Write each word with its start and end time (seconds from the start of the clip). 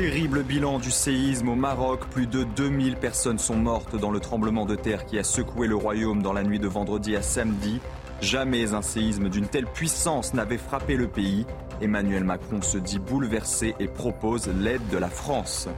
Terrible 0.00 0.42
bilan 0.44 0.78
du 0.78 0.90
séisme 0.90 1.50
au 1.50 1.54
Maroc. 1.54 2.06
Plus 2.08 2.26
de 2.26 2.42
2000 2.42 2.96
personnes 2.96 3.38
sont 3.38 3.56
mortes 3.56 3.96
dans 3.96 4.10
le 4.10 4.18
tremblement 4.18 4.64
de 4.64 4.74
terre 4.74 5.04
qui 5.04 5.18
a 5.18 5.22
secoué 5.22 5.66
le 5.66 5.76
royaume 5.76 6.22
dans 6.22 6.32
la 6.32 6.42
nuit 6.42 6.58
de 6.58 6.66
vendredi 6.66 7.16
à 7.16 7.20
samedi. 7.20 7.80
Jamais 8.22 8.72
un 8.72 8.80
séisme 8.80 9.28
d'une 9.28 9.46
telle 9.46 9.66
puissance 9.66 10.32
n'avait 10.32 10.56
frappé 10.56 10.96
le 10.96 11.06
pays. 11.06 11.44
Emmanuel 11.82 12.24
Macron 12.24 12.62
se 12.62 12.78
dit 12.78 12.98
bouleversé 12.98 13.74
et 13.78 13.88
propose 13.88 14.48
l'aide 14.48 14.88
de 14.90 14.96
la 14.96 15.10
France. 15.10 15.68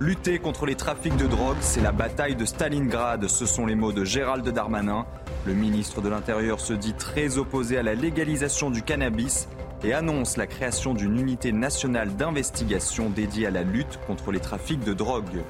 Lutter 0.00 0.38
contre 0.38 0.66
les 0.66 0.74
trafics 0.74 1.16
de 1.16 1.26
drogue, 1.26 1.56
c'est 1.60 1.80
la 1.80 1.92
bataille 1.92 2.36
de 2.36 2.44
Stalingrad, 2.44 3.26
ce 3.26 3.46
sont 3.46 3.64
les 3.64 3.74
mots 3.74 3.92
de 3.92 4.04
Gérald 4.04 4.46
Darmanin. 4.46 5.06
Le 5.46 5.54
ministre 5.54 6.02
de 6.02 6.10
l'Intérieur 6.10 6.60
se 6.60 6.74
dit 6.74 6.92
très 6.92 7.38
opposé 7.38 7.78
à 7.78 7.82
la 7.82 7.94
légalisation 7.94 8.70
du 8.70 8.82
cannabis 8.82 9.48
et 9.84 9.92
annonce 9.92 10.36
la 10.36 10.46
création 10.46 10.94
d'une 10.94 11.18
unité 11.18 11.52
nationale 11.52 12.14
d'investigation 12.16 13.10
dédiée 13.10 13.46
à 13.46 13.50
la 13.50 13.62
lutte 13.62 13.98
contre 14.06 14.32
les 14.32 14.40
trafics 14.40 14.84
de 14.84 14.94
drogue. 14.94 15.42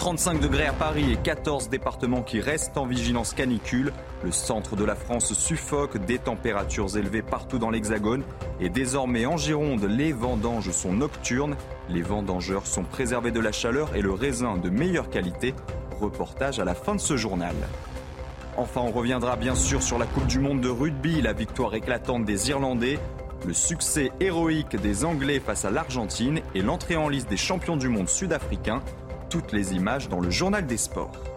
35 0.00 0.40
degrés 0.40 0.64
à 0.64 0.72
Paris 0.72 1.12
et 1.12 1.16
14 1.16 1.68
départements 1.68 2.22
qui 2.22 2.40
restent 2.40 2.78
en 2.78 2.86
vigilance 2.86 3.34
canicule. 3.34 3.92
Le 4.24 4.32
centre 4.32 4.74
de 4.74 4.82
la 4.82 4.94
France 4.94 5.34
suffoque, 5.34 5.98
des 6.06 6.18
températures 6.18 6.96
élevées 6.96 7.20
partout 7.20 7.58
dans 7.58 7.68
l'Hexagone. 7.68 8.22
Et 8.60 8.70
désormais 8.70 9.26
en 9.26 9.36
Gironde, 9.36 9.84
les 9.84 10.12
vendanges 10.12 10.70
sont 10.70 10.94
nocturnes. 10.94 11.54
Les 11.90 12.00
vendangeurs 12.00 12.66
sont 12.66 12.84
préservés 12.84 13.30
de 13.30 13.40
la 13.40 13.52
chaleur 13.52 13.94
et 13.94 14.00
le 14.00 14.12
raisin 14.12 14.56
de 14.56 14.70
meilleure 14.70 15.10
qualité. 15.10 15.54
Reportage 16.00 16.60
à 16.60 16.64
la 16.64 16.74
fin 16.74 16.94
de 16.94 17.00
ce 17.00 17.18
journal. 17.18 17.54
Enfin, 18.60 18.82
on 18.82 18.90
reviendra 18.90 19.36
bien 19.36 19.54
sûr 19.54 19.82
sur 19.82 19.96
la 19.96 20.04
Coupe 20.04 20.26
du 20.26 20.38
Monde 20.38 20.60
de 20.60 20.68
rugby, 20.68 21.22
la 21.22 21.32
victoire 21.32 21.74
éclatante 21.74 22.26
des 22.26 22.50
Irlandais, 22.50 22.98
le 23.46 23.54
succès 23.54 24.12
héroïque 24.20 24.76
des 24.76 25.06
Anglais 25.06 25.40
face 25.40 25.64
à 25.64 25.70
l'Argentine 25.70 26.42
et 26.54 26.60
l'entrée 26.60 26.98
en 26.98 27.08
liste 27.08 27.30
des 27.30 27.38
champions 27.38 27.78
du 27.78 27.88
monde 27.88 28.10
sud-africains 28.10 28.82
toutes 29.30 29.52
les 29.52 29.72
images 29.72 30.10
dans 30.10 30.20
le 30.20 30.28
journal 30.28 30.66
des 30.66 30.76
sports. 30.76 31.29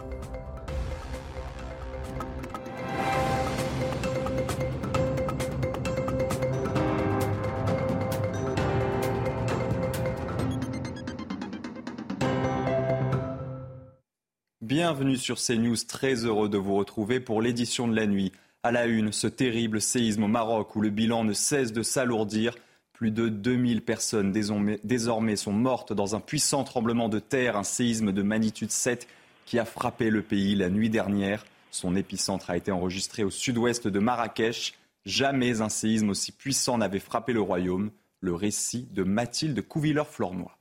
Bienvenue 14.86 15.16
sur 15.16 15.38
CNews, 15.38 15.78
très 15.88 16.26
heureux 16.26 16.50
de 16.50 16.58
vous 16.58 16.76
retrouver 16.76 17.22
pour 17.22 17.42
l'édition 17.42 17.88
de 17.88 17.96
la 17.96 18.06
nuit. 18.06 18.34
À 18.64 18.72
la 18.74 18.86
une, 18.86 19.14
ce 19.14 19.28
terrible 19.28 19.80
séisme 19.80 20.24
au 20.24 20.28
Maroc 20.28 20.76
où 20.76 20.82
le 20.82 20.90
bilan 20.90 21.24
ne 21.24 21.32
cesse 21.32 21.72
de 21.72 21.84
s'alourdir. 21.84 22.54
Plus 22.92 23.10
de 23.10 23.30
2000 23.30 23.82
personnes 23.82 24.34
désormais, 24.34 25.36
sont 25.38 25.54
mortes 25.54 25.94
dans 25.94 26.18
un 26.18 26.20
puissant 26.20 26.66
tremblement 26.66 27.08
de 27.08 27.20
terre, 27.20 27.56
un 27.56 27.64
séisme 27.64 28.12
de 28.12 28.22
magnitude 28.24 28.72
7 28.72 29.08
qui 29.46 29.58
a 29.58 29.64
frappé 29.64 30.10
le 30.10 30.22
pays 30.22 30.54
la 30.54 30.70
nuit 30.70 30.90
dernière. 30.90 31.46
Son 31.72 31.96
épicentre 31.96 32.50
a 32.50 32.58
été 32.58 32.74
enregistré 32.74 33.24
au 33.24 33.30
sud-ouest 33.30 33.88
de 33.88 34.00
Marrakech. 34.00 34.74
Jamais 35.06 35.62
un 35.62 35.70
séisme 35.70 36.10
aussi 36.10 36.34
puissant 36.34 36.78
n'avait 36.78 37.00
frappé 37.00 37.32
le 37.32 37.40
royaume. 37.40 37.90
Le 38.20 38.36
récit 38.36 38.90
de 38.92 39.04
Mathilde 39.04 39.66
Couvilleur-Flornoy. 39.66 40.52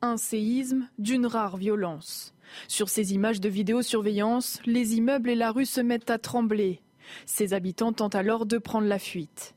Un 0.00 0.16
séisme 0.16 0.88
d'une 0.98 1.26
rare 1.26 1.58
violence. 1.58 2.33
Sur 2.68 2.88
ces 2.88 3.14
images 3.14 3.40
de 3.40 3.48
vidéosurveillance, 3.48 4.60
les 4.66 4.96
immeubles 4.96 5.30
et 5.30 5.34
la 5.34 5.50
rue 5.50 5.66
se 5.66 5.80
mettent 5.80 6.10
à 6.10 6.18
trembler. 6.18 6.80
Ses 7.26 7.54
habitants 7.54 7.92
tentent 7.92 8.14
alors 8.14 8.46
de 8.46 8.58
prendre 8.58 8.86
la 8.86 8.98
fuite. 8.98 9.54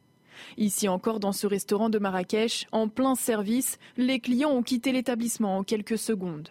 Ici 0.57 0.87
encore, 0.87 1.19
dans 1.19 1.31
ce 1.31 1.47
restaurant 1.47 1.89
de 1.89 1.99
Marrakech, 1.99 2.67
en 2.71 2.89
plein 2.89 3.15
service, 3.15 3.79
les 3.95 4.19
clients 4.19 4.51
ont 4.51 4.63
quitté 4.63 4.91
l'établissement 4.91 5.57
en 5.57 5.63
quelques 5.63 5.97
secondes. 5.97 6.49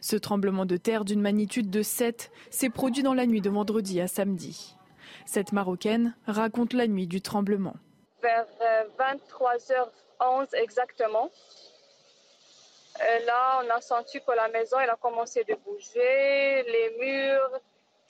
Ce 0.00 0.16
tremblement 0.16 0.66
de 0.66 0.76
terre 0.76 1.04
d'une 1.04 1.20
magnitude 1.20 1.70
de 1.70 1.82
7 1.82 2.30
s'est 2.50 2.70
produit 2.70 3.02
dans 3.02 3.14
la 3.14 3.26
nuit 3.26 3.40
de 3.40 3.50
vendredi 3.50 4.00
à 4.00 4.08
samedi. 4.08 4.76
Cette 5.26 5.52
Marocaine 5.52 6.14
raconte 6.26 6.72
la 6.72 6.86
nuit 6.86 7.06
du 7.06 7.20
tremblement. 7.20 7.76
Vers 8.22 8.46
23h11 8.98 9.84
euh, 10.22 10.62
exactement, 10.62 11.30
là, 13.26 13.60
on 13.64 13.70
a 13.70 13.80
senti 13.80 14.20
que 14.20 14.32
la 14.34 14.48
maison 14.48 14.78
elle 14.78 14.90
a 14.90 14.96
commencé 14.96 15.44
de 15.44 15.54
bouger, 15.64 16.62
les 16.62 16.96
murs, 17.00 17.60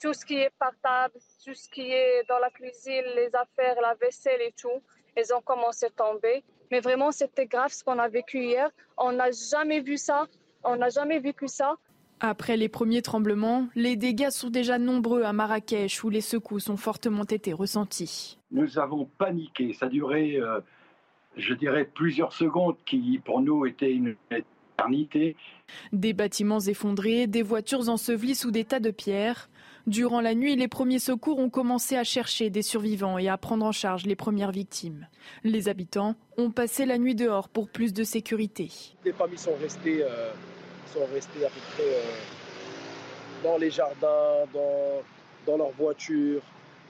tout 0.01 0.13
ce 0.13 0.25
qui 0.25 0.35
est 0.35 0.51
portable, 0.59 1.15
tout 1.43 1.53
ce 1.53 1.69
qui 1.69 1.91
est 1.91 2.23
dans 2.27 2.39
la 2.39 2.49
cuisine, 2.49 3.03
les 3.15 3.29
affaires, 3.33 3.79
la 3.81 3.95
vaisselle 3.95 4.41
et 4.41 4.53
tout. 4.59 4.81
Elles 5.15 5.33
ont 5.33 5.41
commencé 5.41 5.87
à 5.87 5.89
tomber. 5.89 6.43
Mais 6.71 6.79
vraiment, 6.79 7.11
c'était 7.11 7.45
grave 7.45 7.71
ce 7.71 7.83
qu'on 7.83 7.99
a 7.99 8.07
vécu 8.07 8.39
hier. 8.39 8.69
On 8.97 9.11
n'a 9.11 9.31
jamais 9.31 9.79
vu 9.79 9.97
ça. 9.97 10.27
On 10.63 10.75
n'a 10.75 10.89
jamais 10.89 11.19
vécu 11.19 11.47
ça. 11.47 11.75
Après 12.19 12.57
les 12.57 12.69
premiers 12.69 13.01
tremblements, 13.01 13.67
les 13.75 13.95
dégâts 13.95 14.29
sont 14.29 14.49
déjà 14.49 14.77
nombreux 14.79 15.23
à 15.23 15.33
Marrakech 15.33 16.03
où 16.03 16.09
les 16.09 16.21
secousses 16.21 16.69
ont 16.69 16.77
fortement 16.77 17.25
été 17.25 17.53
ressentis. 17.53 18.39
Nous 18.51 18.79
avons 18.79 19.05
paniqué. 19.17 19.73
Ça 19.73 19.87
a 19.87 19.89
duré, 19.89 20.37
euh, 20.37 20.59
je 21.35 21.53
dirais, 21.53 21.83
plusieurs 21.85 22.31
secondes 22.31 22.77
qui 22.85 23.21
pour 23.23 23.41
nous 23.41 23.65
étaient 23.65 23.91
une 23.91 24.15
éternité. 24.75 25.35
Des 25.93 26.13
bâtiments 26.13 26.59
effondrés, 26.59 27.27
des 27.27 27.41
voitures 27.41 27.89
ensevelies 27.89 28.35
sous 28.35 28.51
des 28.51 28.65
tas 28.65 28.79
de 28.79 28.91
pierres. 28.91 29.49
Durant 29.87 30.19
la 30.19 30.33
nuit, 30.33 30.55
les 30.55 30.67
premiers 30.67 30.99
secours 30.99 31.37
ont 31.37 31.49
commencé 31.49 31.95
à 31.95 32.03
chercher 32.03 32.49
des 32.49 32.63
survivants 32.63 33.17
et 33.19 33.29
à 33.29 33.37
prendre 33.37 33.65
en 33.65 33.71
charge 33.71 34.05
les 34.05 34.15
premières 34.15 34.51
victimes. 34.51 35.07
Les 35.43 35.69
habitants 35.69 36.15
ont 36.37 36.49
passé 36.49 36.85
la 36.85 36.97
nuit 36.97 37.15
dehors 37.15 37.49
pour 37.49 37.69
plus 37.69 37.93
de 37.93 38.03
sécurité. 38.03 38.71
Les 39.03 39.13
familles 39.13 39.37
sont 39.37 39.55
restées, 39.61 40.03
euh, 40.03 40.31
sont 40.91 41.05
restées 41.13 41.45
à 41.45 41.49
peu 41.49 41.59
près 41.75 41.83
euh, 41.83 43.43
dans 43.43 43.57
les 43.57 43.69
jardins, 43.69 44.45
dans, 44.53 45.03
dans 45.45 45.57
leurs 45.57 45.71
voitures. 45.71 46.41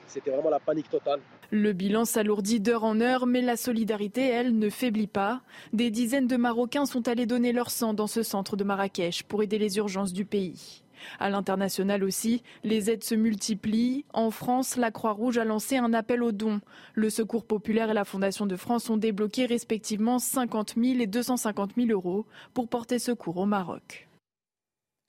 C'était 0.07 0.31
vraiment 0.31 0.49
la 0.49 0.59
panique 0.59 0.89
totale. 0.89 1.19
Le 1.51 1.73
bilan 1.73 2.05
s'alourdit 2.05 2.59
d'heure 2.59 2.83
en 2.83 2.99
heure, 3.01 3.25
mais 3.25 3.41
la 3.41 3.57
solidarité, 3.57 4.27
elle, 4.27 4.57
ne 4.57 4.69
faiblit 4.69 5.07
pas. 5.07 5.41
Des 5.73 5.91
dizaines 5.91 6.27
de 6.27 6.37
Marocains 6.37 6.85
sont 6.85 7.07
allés 7.07 7.25
donner 7.25 7.51
leur 7.51 7.71
sang 7.71 7.93
dans 7.93 8.07
ce 8.07 8.23
centre 8.23 8.55
de 8.55 8.63
Marrakech 8.63 9.23
pour 9.23 9.43
aider 9.43 9.57
les 9.57 9.77
urgences 9.77 10.13
du 10.13 10.25
pays. 10.25 10.83
À 11.19 11.29
l'international 11.29 12.03
aussi, 12.03 12.41
les 12.63 12.89
aides 12.89 13.03
se 13.03 13.15
multiplient. 13.15 14.05
En 14.13 14.31
France, 14.31 14.75
la 14.75 14.91
Croix-Rouge 14.91 15.37
a 15.37 15.45
lancé 15.45 15.77
un 15.77 15.93
appel 15.93 16.23
aux 16.23 16.31
dons. 16.31 16.61
Le 16.93 17.09
Secours 17.09 17.45
populaire 17.45 17.91
et 17.91 17.93
la 17.93 18.05
Fondation 18.05 18.45
de 18.45 18.55
France 18.55 18.89
ont 18.89 18.97
débloqué 18.97 19.45
respectivement 19.45 20.19
50 20.19 20.75
000 20.81 20.99
et 20.99 21.07
250 21.07 21.71
000 21.77 21.89
euros 21.89 22.25
pour 22.53 22.67
porter 22.67 22.99
secours 22.99 23.37
au 23.37 23.45
Maroc. 23.45 24.07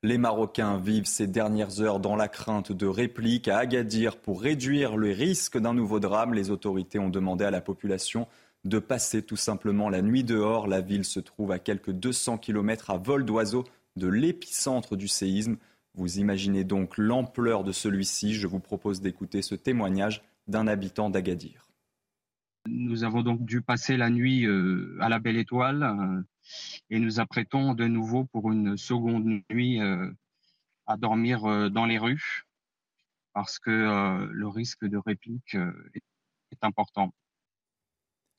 Les 0.06 0.19
Marocains 0.19 0.78
vivent 0.78 1.06
ces 1.06 1.27
dernières 1.27 1.81
heures 1.81 1.99
dans 1.99 2.15
la 2.15 2.28
crainte 2.28 2.71
de 2.71 2.87
répliques 2.87 3.49
à 3.49 3.59
Agadir 3.59 4.19
pour 4.19 4.41
réduire 4.41 4.97
le 4.97 5.11
risque 5.11 5.59
d'un 5.59 5.75
nouveau 5.75 5.99
drame. 5.99 6.33
Les 6.33 6.53
autorités 6.53 7.00
ont 7.00 7.09
demandé 7.09 7.44
à 7.44 7.50
la 7.50 7.61
population 7.61 8.28
de 8.65 8.78
passer 8.78 9.22
tout 9.22 9.34
simplement 9.34 9.89
la 9.89 10.03
nuit 10.03 10.22
dehors. 10.22 10.69
La 10.69 10.81
ville 10.81 11.05
se 11.05 11.19
trouve 11.19 11.50
à 11.50 11.59
quelques 11.59 11.91
200 11.91 12.39
km 12.39 12.91
à 12.91 12.99
vol 12.99 13.25
d'oiseau 13.25 13.65
de 13.97 14.06
l'épicentre 14.06 14.94
du 14.94 15.09
séisme. 15.09 15.56
Vous 15.94 16.21
imaginez 16.21 16.62
donc 16.62 16.99
l'ampleur 16.99 17.65
de 17.65 17.73
celui-ci. 17.73 18.33
Je 18.33 18.47
vous 18.47 18.61
propose 18.61 19.00
d'écouter 19.00 19.43
ce 19.43 19.56
témoignage 19.56 20.23
d'un 20.47 20.69
habitant 20.69 21.11
d'Agadir. 21.11 21.67
Nous 22.69 23.03
avons 23.03 23.23
donc 23.23 23.44
dû 23.44 23.61
passer 23.61 23.97
la 23.97 24.09
nuit 24.09 24.47
euh, 24.47 24.97
à 25.00 25.09
la 25.09 25.19
Belle 25.19 25.37
Étoile 25.37 25.83
euh, 25.83 26.23
et 26.90 26.98
nous 26.98 27.20
apprêtons 27.20 27.74
de 27.74 27.86
nouveau 27.86 28.24
pour 28.24 28.50
une 28.52 28.76
seconde 28.76 29.42
nuit 29.50 29.80
euh, 29.80 30.10
à 30.86 30.96
dormir 30.96 31.70
dans 31.70 31.84
les 31.84 31.98
rues 31.98 32.44
parce 33.32 33.58
que 33.58 34.28
le 34.30 34.48
risque 34.48 34.86
de 34.86 34.96
réplique 34.96 35.56
est 35.56 36.62
important. 36.62 37.12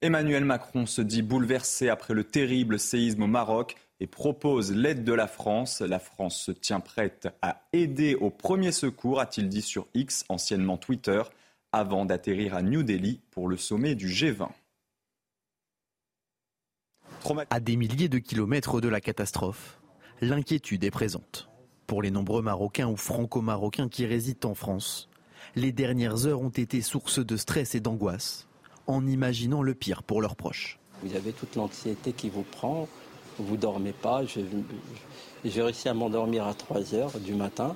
Emmanuel 0.01 0.45
Macron 0.45 0.85
se 0.85 1.01
dit 1.01 1.23
bouleversé 1.23 1.89
après 1.89 2.13
le 2.13 2.23
terrible 2.23 2.77
séisme 2.77 3.23
au 3.23 3.27
Maroc 3.27 3.75
et 3.99 4.05
propose 4.05 4.71
l'aide 4.71 5.03
de 5.03 5.13
la 5.13 5.27
France. 5.27 5.81
La 5.81 5.97
France 5.97 6.39
se 6.39 6.51
tient 6.51 6.79
prête 6.79 7.29
à 7.41 7.67
aider 7.73 8.13
au 8.13 8.29
premier 8.29 8.71
secours, 8.71 9.19
a-t-il 9.19 9.49
dit 9.49 9.63
sur 9.63 9.87
X, 9.95 10.23
anciennement 10.29 10.77
Twitter, 10.77 11.23
avant 11.71 12.05
d'atterrir 12.05 12.53
à 12.53 12.61
New 12.61 12.83
Delhi 12.83 13.21
pour 13.31 13.47
le 13.47 13.57
sommet 13.57 13.95
du 13.95 14.07
G20. 14.07 14.49
À 17.49 17.59
des 17.59 17.75
milliers 17.75 18.09
de 18.09 18.19
kilomètres 18.19 18.79
de 18.79 18.87
la 18.87 19.01
catastrophe, 19.01 19.79
l'inquiétude 20.21 20.83
est 20.83 20.91
présente. 20.91 21.49
Pour 21.85 22.01
les 22.01 22.11
nombreux 22.11 22.41
Marocains 22.41 22.87
ou 22.87 22.95
Franco-Marocains 22.95 23.89
qui 23.89 24.05
résident 24.05 24.49
en 24.51 24.55
France, 24.55 25.09
les 25.55 25.71
dernières 25.71 26.25
heures 26.25 26.41
ont 26.41 26.49
été 26.49 26.81
source 26.81 27.19
de 27.19 27.37
stress 27.37 27.75
et 27.75 27.79
d'angoisse, 27.79 28.47
en 28.87 29.05
imaginant 29.05 29.61
le 29.61 29.73
pire 29.73 30.03
pour 30.03 30.21
leurs 30.21 30.35
proches. 30.35 30.79
Vous 31.03 31.15
avez 31.15 31.33
toute 31.33 31.55
l'anxiété 31.55 32.13
qui 32.13 32.29
vous 32.29 32.43
prend, 32.43 32.87
vous 33.39 33.57
dormez 33.57 33.93
pas. 33.93 34.21
J'ai 35.45 35.61
réussi 35.61 35.89
à 35.89 35.93
m'endormir 35.93 36.47
à 36.47 36.53
3 36.53 36.95
heures 36.95 37.19
du 37.19 37.33
matin. 37.33 37.75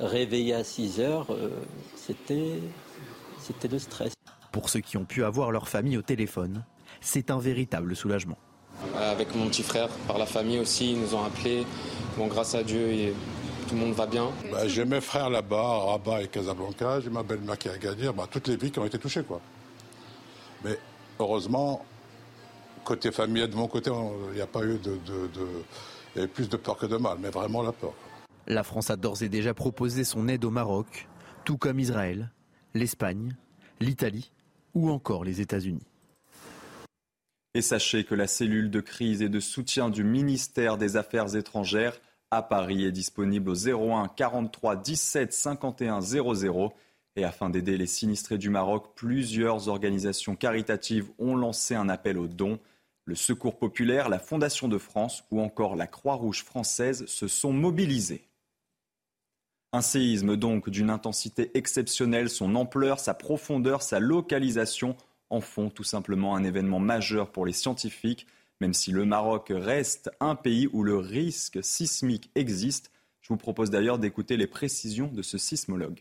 Réveillé 0.00 0.54
à 0.54 0.64
6 0.64 1.00
heures, 1.00 1.26
euh, 1.30 1.50
c'était 1.96 2.60
c'était 3.40 3.68
le 3.68 3.78
stress. 3.78 4.14
Pour 4.52 4.68
ceux 4.68 4.80
qui 4.80 4.96
ont 4.96 5.04
pu 5.04 5.24
avoir 5.24 5.50
leur 5.50 5.68
famille 5.68 5.98
au 5.98 6.02
téléphone, 6.02 6.64
c'est 7.00 7.30
un 7.30 7.38
véritable 7.38 7.94
soulagement. 7.94 8.38
Avec 8.96 9.34
mon 9.34 9.48
petit 9.48 9.62
frère, 9.62 9.88
par 10.06 10.18
la 10.18 10.26
famille 10.26 10.58
aussi, 10.58 10.92
ils 10.92 11.00
nous 11.00 11.14
ont 11.14 11.24
appelés. 11.24 11.66
Bon, 12.16 12.26
grâce 12.26 12.54
à 12.54 12.62
Dieu, 12.62 13.12
tout 13.68 13.74
le 13.74 13.80
monde 13.80 13.94
va 13.94 14.06
bien. 14.06 14.30
Bah, 14.52 14.68
j'ai 14.68 14.84
mes 14.84 15.00
frères 15.00 15.30
là-bas, 15.30 15.78
Rabat 15.86 16.22
et 16.22 16.28
Casablanca. 16.28 17.00
J'ai 17.00 17.10
ma 17.10 17.22
belle-mère 17.22 17.58
qui 17.58 17.68
a 17.68 17.78
gagné. 17.78 18.10
Bah, 18.12 18.26
toutes 18.30 18.48
les 18.48 18.56
vies 18.56 18.70
qui 18.70 18.78
ont 18.78 18.84
été 18.84 18.98
touchées, 18.98 19.22
quoi. 19.24 19.40
Mais 20.64 20.78
heureusement, 21.18 21.84
côté 22.84 23.10
famille, 23.10 23.48
de 23.48 23.54
mon 23.56 23.66
côté, 23.66 23.90
il 24.30 24.34
n'y 24.36 24.40
a 24.40 24.46
pas 24.46 24.64
eu 24.64 24.78
de, 24.78 24.98
Il 26.14 26.16
y 26.16 26.18
avait 26.20 26.28
plus 26.28 26.48
de 26.48 26.56
peur 26.56 26.76
que 26.76 26.86
de 26.86 26.96
mal, 26.96 27.18
mais 27.20 27.30
vraiment 27.30 27.62
la 27.62 27.72
peur. 27.72 27.92
La 28.46 28.62
France 28.62 28.90
a 28.90 28.96
d'ores 28.96 29.22
et 29.22 29.28
déjà 29.28 29.54
proposé 29.54 30.04
son 30.04 30.28
aide 30.28 30.44
au 30.44 30.50
Maroc, 30.50 31.08
tout 31.44 31.56
comme 31.56 31.80
Israël, 31.80 32.30
l'Espagne, 32.74 33.36
l'Italie 33.80 34.30
ou 34.74 34.90
encore 34.90 35.24
les 35.24 35.40
États-Unis. 35.40 35.86
Et 37.54 37.62
sachez 37.62 38.02
que 38.02 38.16
la 38.16 38.26
cellule 38.26 38.68
de 38.68 38.80
crise 38.80 39.22
et 39.22 39.28
de 39.28 39.38
soutien 39.38 39.88
du 39.88 40.02
ministère 40.02 40.76
des 40.76 40.96
Affaires 40.96 41.36
étrangères 41.36 42.00
à 42.32 42.42
Paris 42.42 42.84
est 42.84 42.90
disponible 42.92 43.48
au 43.48 43.54
01 43.54 44.08
43 44.08 44.76
17 44.76 45.32
51 45.32 46.00
00. 46.00 46.74
Et 47.14 47.24
afin 47.24 47.50
d'aider 47.50 47.76
les 47.76 47.86
sinistrés 47.86 48.38
du 48.38 48.50
Maroc, 48.50 48.90
plusieurs 48.96 49.68
organisations 49.68 50.34
caritatives 50.34 51.10
ont 51.20 51.36
lancé 51.36 51.76
un 51.76 51.88
appel 51.88 52.18
aux 52.18 52.26
dons. 52.26 52.58
Le 53.04 53.14
Secours 53.14 53.56
populaire, 53.56 54.08
la 54.08 54.18
Fondation 54.18 54.66
de 54.66 54.78
France 54.78 55.22
ou 55.30 55.40
encore 55.40 55.76
la 55.76 55.86
Croix-Rouge 55.86 56.42
française 56.42 57.06
se 57.06 57.28
sont 57.28 57.52
mobilisés. 57.52 58.26
Un 59.72 59.82
séisme 59.82 60.36
donc 60.36 60.70
d'une 60.70 60.90
intensité 60.90 61.52
exceptionnelle, 61.54 62.30
son 62.30 62.56
ampleur, 62.56 62.98
sa 62.98 63.14
profondeur, 63.14 63.82
sa 63.82 64.00
localisation 64.00 64.96
en 65.30 65.40
font 65.40 65.70
tout 65.70 65.84
simplement 65.84 66.36
un 66.36 66.44
événement 66.44 66.80
majeur 66.80 67.30
pour 67.30 67.46
les 67.46 67.52
scientifiques, 67.52 68.26
même 68.60 68.72
si 68.74 68.92
le 68.92 69.04
Maroc 69.04 69.52
reste 69.54 70.10
un 70.20 70.34
pays 70.36 70.68
où 70.72 70.82
le 70.82 70.96
risque 70.96 71.62
sismique 71.62 72.30
existe. 72.34 72.90
Je 73.20 73.28
vous 73.28 73.36
propose 73.36 73.70
d'ailleurs 73.70 73.98
d'écouter 73.98 74.36
les 74.36 74.46
précisions 74.46 75.08
de 75.08 75.22
ce 75.22 75.38
sismologue. 75.38 76.00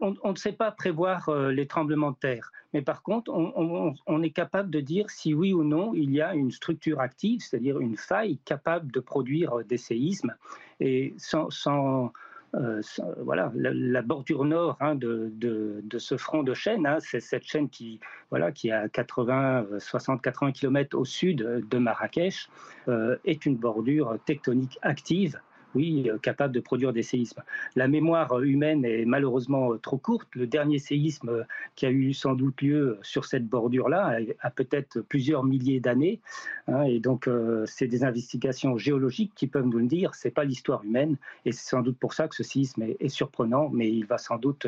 On, 0.00 0.30
ne 0.30 0.36
sait 0.36 0.52
pas 0.52 0.70
prévoir 0.70 1.28
euh, 1.28 1.50
les 1.50 1.66
tremblements 1.66 2.12
de 2.12 2.16
terre, 2.16 2.52
mais 2.72 2.82
par 2.82 3.02
contre, 3.02 3.32
on, 3.32 4.22
est 4.22 4.30
capable 4.30 4.70
de 4.70 4.80
dire 4.80 5.10
si 5.10 5.34
oui 5.34 5.52
ou 5.52 5.64
non 5.64 5.92
il 5.94 6.12
y 6.12 6.20
a 6.20 6.34
une 6.34 6.52
structure 6.52 7.00
active, 7.00 7.40
c'est-à-dire 7.40 7.80
une 7.80 7.96
faille 7.96 8.38
capable 8.44 8.92
de 8.92 9.00
produire 9.00 9.64
des 9.64 9.78
séismes. 9.78 10.36
Et 10.78 11.14
sans, 11.16 12.12
euh, 12.54 12.80
voilà, 13.18 13.52
la, 13.54 14.02
bordure 14.02 14.44
nord 14.44 14.76
hein, 14.80 14.94
de, 14.94 15.78
ce 15.98 16.16
front 16.16 16.42
de 16.42 16.54
chaîne, 16.54 16.86
hein, 16.86 16.98
c'est 17.00 17.20
cette 17.20 17.44
chaîne 17.44 17.68
qui, 17.68 18.00
voilà, 18.30 18.52
qui 18.52 18.68
est 18.68 18.72
à 18.72 18.88
80, 18.88 19.66
60, 19.78 20.22
80 20.22 20.52
km 20.52 20.96
au 20.96 21.04
sud 21.04 21.38
de 21.38 21.78
Marrakech, 21.78 22.48
euh, 22.88 23.16
est 23.24 23.44
une 23.44 23.56
bordure 23.56 24.18
tectonique 24.24 24.78
active 24.82 25.40
oui, 25.74 26.08
euh, 26.08 26.18
capable 26.18 26.54
de 26.54 26.60
produire 26.60 26.92
des 26.92 27.02
séismes. 27.02 27.42
La 27.76 27.88
mémoire 27.88 28.40
humaine 28.40 28.84
est 28.84 29.04
malheureusement 29.04 29.72
euh, 29.72 29.78
trop 29.78 29.98
courte. 29.98 30.28
Le 30.34 30.46
dernier 30.46 30.78
séisme 30.78 31.28
euh, 31.28 31.42
qui 31.76 31.86
a 31.86 31.90
eu 31.90 32.12
sans 32.14 32.34
doute 32.34 32.62
lieu 32.62 32.98
sur 33.02 33.24
cette 33.24 33.46
bordure-là 33.46 34.18
a, 34.40 34.50
peut-être 34.50 35.00
plusieurs 35.00 35.44
milliers 35.44 35.80
d'années. 35.80 36.20
Hein, 36.66 36.82
et 36.84 37.00
donc, 37.00 37.28
c'est 37.66 37.86
des 37.86 38.04
investigations 38.04 38.76
géologiques 38.76 39.32
qui 39.34 39.46
peuvent 39.46 39.66
nous 39.66 39.78
le 39.78 39.86
dire. 39.86 40.14
C'est 40.14 40.30
pas 40.30 40.44
l'histoire 40.44 40.84
humaine. 40.84 41.16
Et 41.44 41.52
c'est 41.52 41.68
sans 41.68 41.82
doute 41.82 41.98
pour 41.98 42.14
ça 42.14 42.28
que 42.28 42.34
ce 42.34 42.42
séisme 42.42 42.82
est, 42.82 43.08
surprenant, 43.08 43.70
mais 43.72 43.90
il 43.90 44.06
va 44.06 44.18
sans 44.18 44.36
doute 44.36 44.66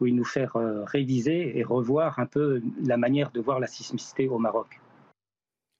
nous 0.00 0.24
faire 0.24 0.56
réviser 0.86 1.58
et 1.58 1.62
revoir 1.62 2.18
un 2.18 2.26
peu 2.26 2.60
la 2.84 2.96
manière 2.96 3.30
de 3.30 3.40
voir 3.40 3.60
la 3.60 3.66
sismicité 3.66 4.28
au 4.28 4.38
Maroc. 4.38 4.80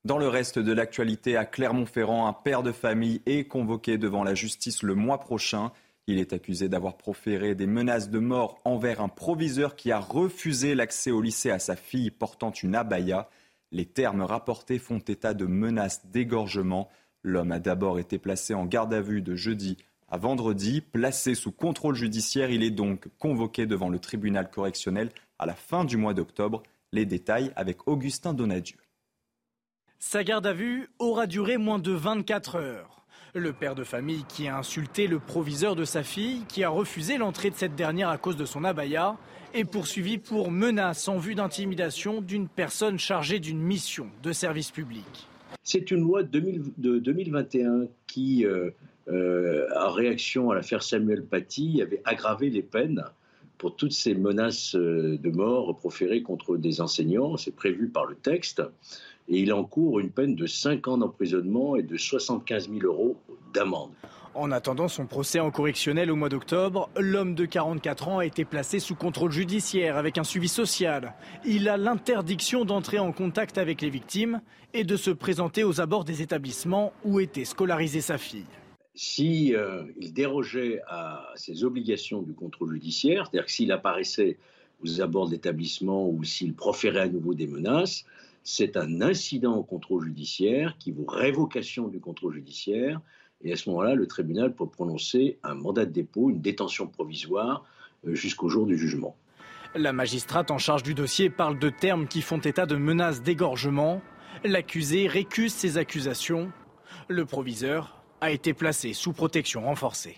Dans 0.04 0.18
le 0.18 0.28
reste 0.28 0.58
de 0.58 0.72
l'actualité, 0.72 1.36
à 1.36 1.44
Clermont-Ferrand, 1.44 2.28
un 2.28 2.32
père 2.32 2.62
de 2.62 2.72
famille 2.72 3.20
est 3.26 3.44
convoqué 3.44 3.98
devant 3.98 4.22
la 4.22 4.34
justice 4.34 4.82
le 4.82 4.94
mois 4.94 5.18
prochain. 5.18 5.72
Il 6.06 6.18
est 6.18 6.32
accusé 6.32 6.68
d'avoir 6.68 6.96
proféré 6.96 7.54
des 7.54 7.66
menaces 7.66 8.08
de 8.08 8.20
mort 8.20 8.60
envers 8.64 9.00
un 9.00 9.08
proviseur 9.08 9.74
qui 9.76 9.90
a 9.90 9.98
refusé 9.98 10.74
l'accès 10.74 11.10
au 11.10 11.20
lycée 11.20 11.50
à 11.50 11.58
sa 11.58 11.76
fille 11.76 12.10
portant 12.10 12.52
une 12.52 12.76
abaya. 12.76 13.28
Les 13.72 13.84
termes 13.84 14.22
rapportés 14.22 14.78
font 14.78 15.00
état 15.00 15.34
de 15.34 15.46
menaces 15.46 16.06
d'égorgement. 16.06 16.88
L'homme 17.24 17.52
a 17.52 17.58
d'abord 17.58 17.98
été 17.98 18.18
placé 18.18 18.54
en 18.54 18.64
garde 18.64 18.94
à 18.94 19.00
vue 19.00 19.20
de 19.20 19.34
jeudi 19.34 19.76
à 20.08 20.16
vendredi. 20.16 20.80
Placé 20.80 21.34
sous 21.34 21.52
contrôle 21.52 21.96
judiciaire, 21.96 22.50
il 22.50 22.62
est 22.62 22.70
donc 22.70 23.08
convoqué 23.18 23.66
devant 23.66 23.90
le 23.90 23.98
tribunal 23.98 24.48
correctionnel 24.48 25.10
à 25.40 25.44
la 25.44 25.54
fin 25.54 25.84
du 25.84 25.96
mois 25.96 26.14
d'octobre. 26.14 26.62
Les 26.92 27.04
détails 27.04 27.52
avec 27.56 27.86
Augustin 27.86 28.32
Donadieu. 28.32 28.76
Sa 30.00 30.22
garde 30.22 30.46
à 30.46 30.52
vue 30.52 30.88
aura 31.00 31.26
duré 31.26 31.56
moins 31.56 31.80
de 31.80 31.90
24 31.90 32.54
heures. 32.54 33.02
Le 33.34 33.52
père 33.52 33.74
de 33.74 33.82
famille 33.82 34.24
qui 34.28 34.46
a 34.46 34.56
insulté 34.56 35.08
le 35.08 35.18
proviseur 35.18 35.74
de 35.74 35.84
sa 35.84 36.04
fille, 36.04 36.44
qui 36.48 36.62
a 36.62 36.68
refusé 36.68 37.18
l'entrée 37.18 37.50
de 37.50 37.56
cette 37.56 37.74
dernière 37.74 38.08
à 38.08 38.16
cause 38.16 38.36
de 38.36 38.44
son 38.44 38.62
abaya, 38.62 39.16
est 39.54 39.64
poursuivi 39.64 40.18
pour 40.18 40.52
menace 40.52 41.08
en 41.08 41.18
vue 41.18 41.34
d'intimidation 41.34 42.20
d'une 42.20 42.46
personne 42.46 42.96
chargée 42.96 43.40
d'une 43.40 43.60
mission 43.60 44.06
de 44.22 44.32
service 44.32 44.70
public. 44.70 45.28
C'est 45.64 45.90
une 45.90 46.00
loi 46.00 46.22
de, 46.22 46.38
2021 46.78 47.88
qui, 48.06 48.46
euh, 48.46 48.70
euh, 49.08 49.66
en 49.76 49.90
réaction 49.90 50.52
à 50.52 50.54
l'affaire 50.54 50.84
Samuel 50.84 51.24
Paty, 51.24 51.82
avait 51.82 52.02
aggravé 52.04 52.50
les 52.50 52.62
peines 52.62 53.04
pour 53.58 53.74
toutes 53.74 53.92
ces 53.92 54.14
menaces 54.14 54.76
euh, 54.76 55.18
de 55.18 55.30
mort 55.30 55.76
proférées 55.76 56.22
contre 56.22 56.56
des 56.56 56.80
enseignants. 56.80 57.36
C'est 57.36 57.54
prévu 57.54 57.88
par 57.88 58.06
le 58.06 58.14
texte 58.14 58.62
et 59.28 59.40
il 59.40 59.52
encourt 59.52 60.00
une 60.00 60.10
peine 60.10 60.34
de 60.34 60.46
5 60.46 60.88
ans 60.88 60.98
d'emprisonnement 60.98 61.76
et 61.76 61.82
de 61.82 61.96
75 61.96 62.70
000 62.70 62.80
euros 62.84 63.16
d'amende. 63.52 63.90
En 64.34 64.52
attendant 64.52 64.88
son 64.88 65.06
procès 65.06 65.40
en 65.40 65.50
correctionnel 65.50 66.10
au 66.10 66.16
mois 66.16 66.28
d'octobre, 66.28 66.90
l'homme 66.96 67.34
de 67.34 67.44
44 67.44 68.08
ans 68.08 68.18
a 68.18 68.26
été 68.26 68.44
placé 68.44 68.78
sous 68.78 68.94
contrôle 68.94 69.32
judiciaire 69.32 69.96
avec 69.96 70.16
un 70.16 70.24
suivi 70.24 70.48
social. 70.48 71.14
Il 71.44 71.68
a 71.68 71.76
l'interdiction 71.76 72.64
d'entrer 72.64 72.98
en 72.98 73.10
contact 73.10 73.58
avec 73.58 73.82
les 73.82 73.90
victimes 73.90 74.40
et 74.74 74.84
de 74.84 74.96
se 74.96 75.10
présenter 75.10 75.64
aux 75.64 75.80
abords 75.80 76.04
des 76.04 76.22
établissements 76.22 76.92
où 77.04 77.20
était 77.20 77.44
scolarisée 77.44 78.00
sa 78.00 78.16
fille. 78.16 78.44
S'il 78.94 79.56
euh, 79.56 79.84
dérogeait 80.12 80.80
à 80.88 81.32
ses 81.34 81.64
obligations 81.64 82.22
du 82.22 82.32
contrôle 82.32 82.72
judiciaire, 82.74 83.24
c'est-à-dire 83.24 83.46
que 83.46 83.52
s'il 83.52 83.72
apparaissait 83.72 84.38
aux 84.84 85.00
abords 85.00 85.28
d'établissements 85.28 86.08
ou 86.08 86.22
s'il 86.24 86.54
proférait 86.54 87.00
à 87.00 87.08
nouveau 87.08 87.34
des 87.34 87.46
menaces, 87.46 88.04
c'est 88.50 88.78
un 88.78 89.02
incident 89.02 89.56
au 89.56 89.62
contrôle 89.62 90.06
judiciaire 90.06 90.76
qui 90.78 90.90
vaut 90.90 91.04
révocation 91.06 91.86
du 91.86 92.00
contrôle 92.00 92.32
judiciaire. 92.32 92.98
Et 93.44 93.52
à 93.52 93.56
ce 93.56 93.68
moment-là, 93.68 93.94
le 93.94 94.06
tribunal 94.06 94.54
peut 94.54 94.66
prononcer 94.66 95.38
un 95.42 95.54
mandat 95.54 95.84
de 95.84 95.90
dépôt, 95.90 96.30
une 96.30 96.40
détention 96.40 96.86
provisoire 96.86 97.66
euh, 98.06 98.14
jusqu'au 98.14 98.48
jour 98.48 98.66
du 98.66 98.78
jugement. 98.78 99.14
La 99.74 99.92
magistrate 99.92 100.50
en 100.50 100.56
charge 100.56 100.82
du 100.82 100.94
dossier 100.94 101.28
parle 101.28 101.58
de 101.58 101.68
termes 101.68 102.08
qui 102.08 102.22
font 102.22 102.38
état 102.38 102.64
de 102.64 102.76
menaces 102.76 103.22
d'égorgement. 103.22 104.00
L'accusé 104.44 105.08
récuse 105.08 105.52
ces 105.52 105.76
accusations. 105.76 106.50
Le 107.08 107.26
proviseur 107.26 108.02
a 108.22 108.30
été 108.30 108.54
placé 108.54 108.94
sous 108.94 109.12
protection 109.12 109.66
renforcée. 109.66 110.16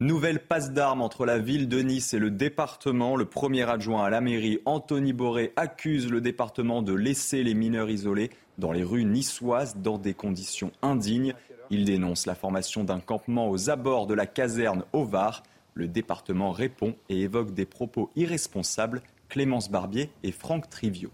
Nouvelle 0.00 0.40
passe 0.40 0.72
d'armes 0.72 1.00
entre 1.00 1.24
la 1.24 1.38
ville 1.38 1.70
de 1.70 1.80
Nice 1.80 2.12
et 2.12 2.18
le 2.18 2.30
département. 2.30 3.16
Le 3.16 3.24
premier 3.24 3.62
adjoint 3.62 4.04
à 4.04 4.10
la 4.10 4.20
mairie, 4.20 4.58
Anthony 4.66 5.14
Boré, 5.14 5.54
accuse 5.56 6.10
le 6.10 6.20
département 6.20 6.82
de 6.82 6.92
laisser 6.92 7.42
les 7.42 7.54
mineurs 7.54 7.88
isolés 7.88 8.28
dans 8.58 8.72
les 8.72 8.84
rues 8.84 9.06
niçoises 9.06 9.78
dans 9.78 9.96
des 9.96 10.12
conditions 10.12 10.70
indignes. 10.82 11.32
Il 11.70 11.86
dénonce 11.86 12.26
la 12.26 12.34
formation 12.34 12.84
d'un 12.84 13.00
campement 13.00 13.48
aux 13.48 13.70
abords 13.70 14.06
de 14.06 14.12
la 14.12 14.26
caserne 14.26 14.84
au 14.92 15.06
Var. 15.06 15.42
Le 15.72 15.88
département 15.88 16.50
répond 16.50 16.94
et 17.08 17.22
évoque 17.22 17.54
des 17.54 17.64
propos 17.64 18.10
irresponsables. 18.16 19.00
Clémence 19.30 19.70
Barbier 19.70 20.10
et 20.22 20.30
Franck 20.30 20.68
Trivio. 20.68 21.08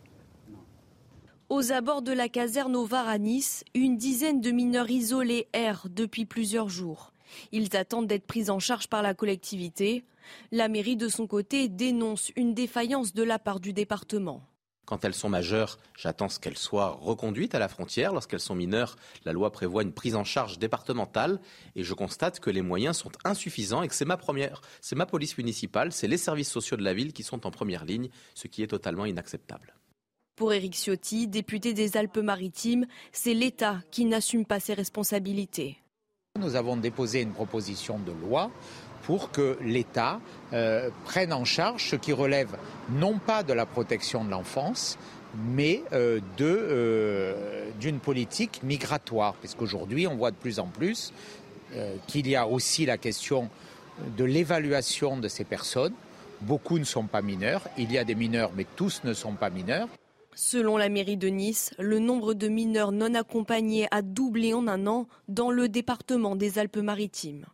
Aux 1.50 1.70
abords 1.70 2.02
de 2.02 2.12
la 2.12 2.28
caserne 2.28 2.74
au 2.74 2.84
Var 2.84 3.06
à 3.06 3.18
Nice, 3.18 3.62
une 3.76 3.96
dizaine 3.96 4.40
de 4.40 4.50
mineurs 4.50 4.90
isolés 4.90 5.46
errent 5.52 5.86
depuis 5.88 6.24
plusieurs 6.24 6.68
jours. 6.68 7.11
Ils 7.52 7.76
attendent 7.76 8.06
d'être 8.06 8.26
pris 8.26 8.50
en 8.50 8.58
charge 8.58 8.88
par 8.88 9.02
la 9.02 9.14
collectivité. 9.14 10.04
La 10.50 10.68
mairie, 10.68 10.96
de 10.96 11.08
son 11.08 11.26
côté, 11.26 11.68
dénonce 11.68 12.32
une 12.36 12.54
défaillance 12.54 13.14
de 13.14 13.22
la 13.22 13.38
part 13.38 13.60
du 13.60 13.72
département. 13.72 14.42
Quand 14.84 15.04
elles 15.04 15.14
sont 15.14 15.28
majeures, 15.28 15.78
j'attends 15.96 16.26
qu'elles 16.28 16.58
soient 16.58 16.98
reconduites 17.00 17.54
à 17.54 17.60
la 17.60 17.68
frontière. 17.68 18.12
Lorsqu'elles 18.12 18.40
sont 18.40 18.56
mineures, 18.56 18.96
la 19.24 19.32
loi 19.32 19.52
prévoit 19.52 19.82
une 19.82 19.92
prise 19.92 20.16
en 20.16 20.24
charge 20.24 20.58
départementale 20.58 21.40
et 21.76 21.84
je 21.84 21.94
constate 21.94 22.40
que 22.40 22.50
les 22.50 22.62
moyens 22.62 22.96
sont 22.96 23.12
insuffisants 23.24 23.82
et 23.82 23.88
que 23.88 23.94
c'est 23.94 24.04
ma 24.04 24.16
première, 24.16 24.60
c'est 24.80 24.96
ma 24.96 25.06
police 25.06 25.38
municipale, 25.38 25.92
c'est 25.92 26.08
les 26.08 26.16
services 26.16 26.50
sociaux 26.50 26.76
de 26.76 26.82
la 26.82 26.94
ville 26.94 27.12
qui 27.12 27.22
sont 27.22 27.46
en 27.46 27.50
première 27.52 27.84
ligne, 27.84 28.08
ce 28.34 28.48
qui 28.48 28.62
est 28.62 28.66
totalement 28.66 29.06
inacceptable. 29.06 29.74
Pour 30.34 30.52
Éric 30.52 30.74
Ciotti, 30.74 31.28
député 31.28 31.74
des 31.74 31.96
Alpes-Maritimes, 31.96 32.86
c'est 33.12 33.34
l'État 33.34 33.80
qui 33.92 34.04
n'assume 34.04 34.44
pas 34.44 34.60
ses 34.60 34.74
responsabilités. 34.74 35.78
Nous 36.40 36.56
avons 36.56 36.78
déposé 36.78 37.20
une 37.20 37.32
proposition 37.32 37.98
de 37.98 38.10
loi 38.26 38.50
pour 39.02 39.30
que 39.30 39.58
l'État 39.60 40.18
euh, 40.54 40.88
prenne 41.04 41.30
en 41.30 41.44
charge 41.44 41.90
ce 41.90 41.96
qui 41.96 42.14
relève 42.14 42.56
non 42.90 43.18
pas 43.18 43.42
de 43.42 43.52
la 43.52 43.66
protection 43.66 44.24
de 44.24 44.30
l'enfance, 44.30 44.96
mais 45.36 45.82
euh, 45.92 46.20
de 46.38 46.46
euh, 46.46 47.68
d'une 47.78 47.98
politique 47.98 48.62
migratoire, 48.62 49.34
puisqu'aujourd'hui 49.34 50.06
on 50.06 50.16
voit 50.16 50.30
de 50.30 50.36
plus 50.36 50.58
en 50.58 50.68
plus 50.68 51.12
qu'il 52.06 52.28
y 52.28 52.36
a 52.36 52.46
aussi 52.46 52.86
la 52.86 52.98
question 52.98 53.48
de 54.16 54.24
l'évaluation 54.24 55.18
de 55.18 55.28
ces 55.28 55.44
personnes. 55.44 55.94
Beaucoup 56.40 56.78
ne 56.78 56.84
sont 56.84 57.04
pas 57.04 57.22
mineurs, 57.22 57.62
il 57.76 57.92
y 57.92 57.98
a 57.98 58.04
des 58.04 58.14
mineurs, 58.14 58.52
mais 58.56 58.66
tous 58.76 59.02
ne 59.04 59.12
sont 59.12 59.32
pas 59.34 59.48
mineurs. 59.48 59.88
Selon 60.34 60.78
la 60.78 60.88
mairie 60.88 61.18
de 61.18 61.28
Nice, 61.28 61.74
le 61.78 61.98
nombre 61.98 62.32
de 62.32 62.48
mineurs 62.48 62.92
non 62.92 63.14
accompagnés 63.14 63.86
a 63.90 64.00
doublé 64.00 64.54
en 64.54 64.66
un 64.66 64.86
an 64.86 65.06
dans 65.28 65.50
le 65.50 65.68
département 65.68 66.36
des 66.36 66.58
Alpes-Maritimes. 66.58 67.44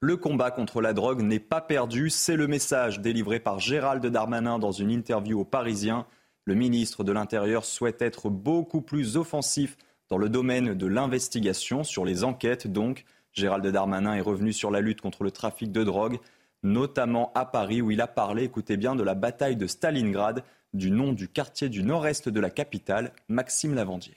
Le 0.00 0.16
combat 0.16 0.52
contre 0.52 0.80
la 0.80 0.92
drogue 0.92 1.22
n'est 1.22 1.40
pas 1.40 1.60
perdu, 1.60 2.10
c'est 2.10 2.36
le 2.36 2.46
message 2.46 3.00
délivré 3.00 3.40
par 3.40 3.58
Gérald 3.58 4.06
Darmanin 4.06 4.58
dans 4.60 4.70
une 4.70 4.90
interview 4.90 5.40
aux 5.40 5.44
Parisiens. 5.44 6.06
Le 6.44 6.54
ministre 6.54 7.02
de 7.02 7.10
l'Intérieur 7.12 7.64
souhaite 7.64 8.02
être 8.02 8.30
beaucoup 8.30 8.82
plus 8.82 9.16
offensif 9.16 9.76
dans 10.08 10.18
le 10.18 10.28
domaine 10.28 10.74
de 10.74 10.86
l'investigation, 10.86 11.82
sur 11.82 12.04
les 12.04 12.22
enquêtes 12.22 12.68
donc. 12.68 13.04
Gérald 13.32 13.66
Darmanin 13.66 14.14
est 14.14 14.20
revenu 14.20 14.52
sur 14.52 14.70
la 14.70 14.80
lutte 14.80 15.00
contre 15.00 15.24
le 15.24 15.32
trafic 15.32 15.72
de 15.72 15.82
drogue, 15.82 16.18
notamment 16.62 17.32
à 17.34 17.44
Paris 17.44 17.80
où 17.82 17.90
il 17.90 18.00
a 18.00 18.06
parlé, 18.06 18.44
écoutez 18.44 18.76
bien, 18.76 18.96
de 18.96 19.02
la 19.02 19.14
bataille 19.14 19.56
de 19.56 19.66
Stalingrad, 19.66 20.44
du 20.74 20.90
nom 20.90 21.12
du 21.12 21.28
quartier 21.28 21.68
du 21.68 21.82
nord-est 21.82 22.28
de 22.28 22.40
la 22.40 22.50
capitale, 22.50 23.12
Maxime 23.28 23.74
Lavandier. 23.74 24.14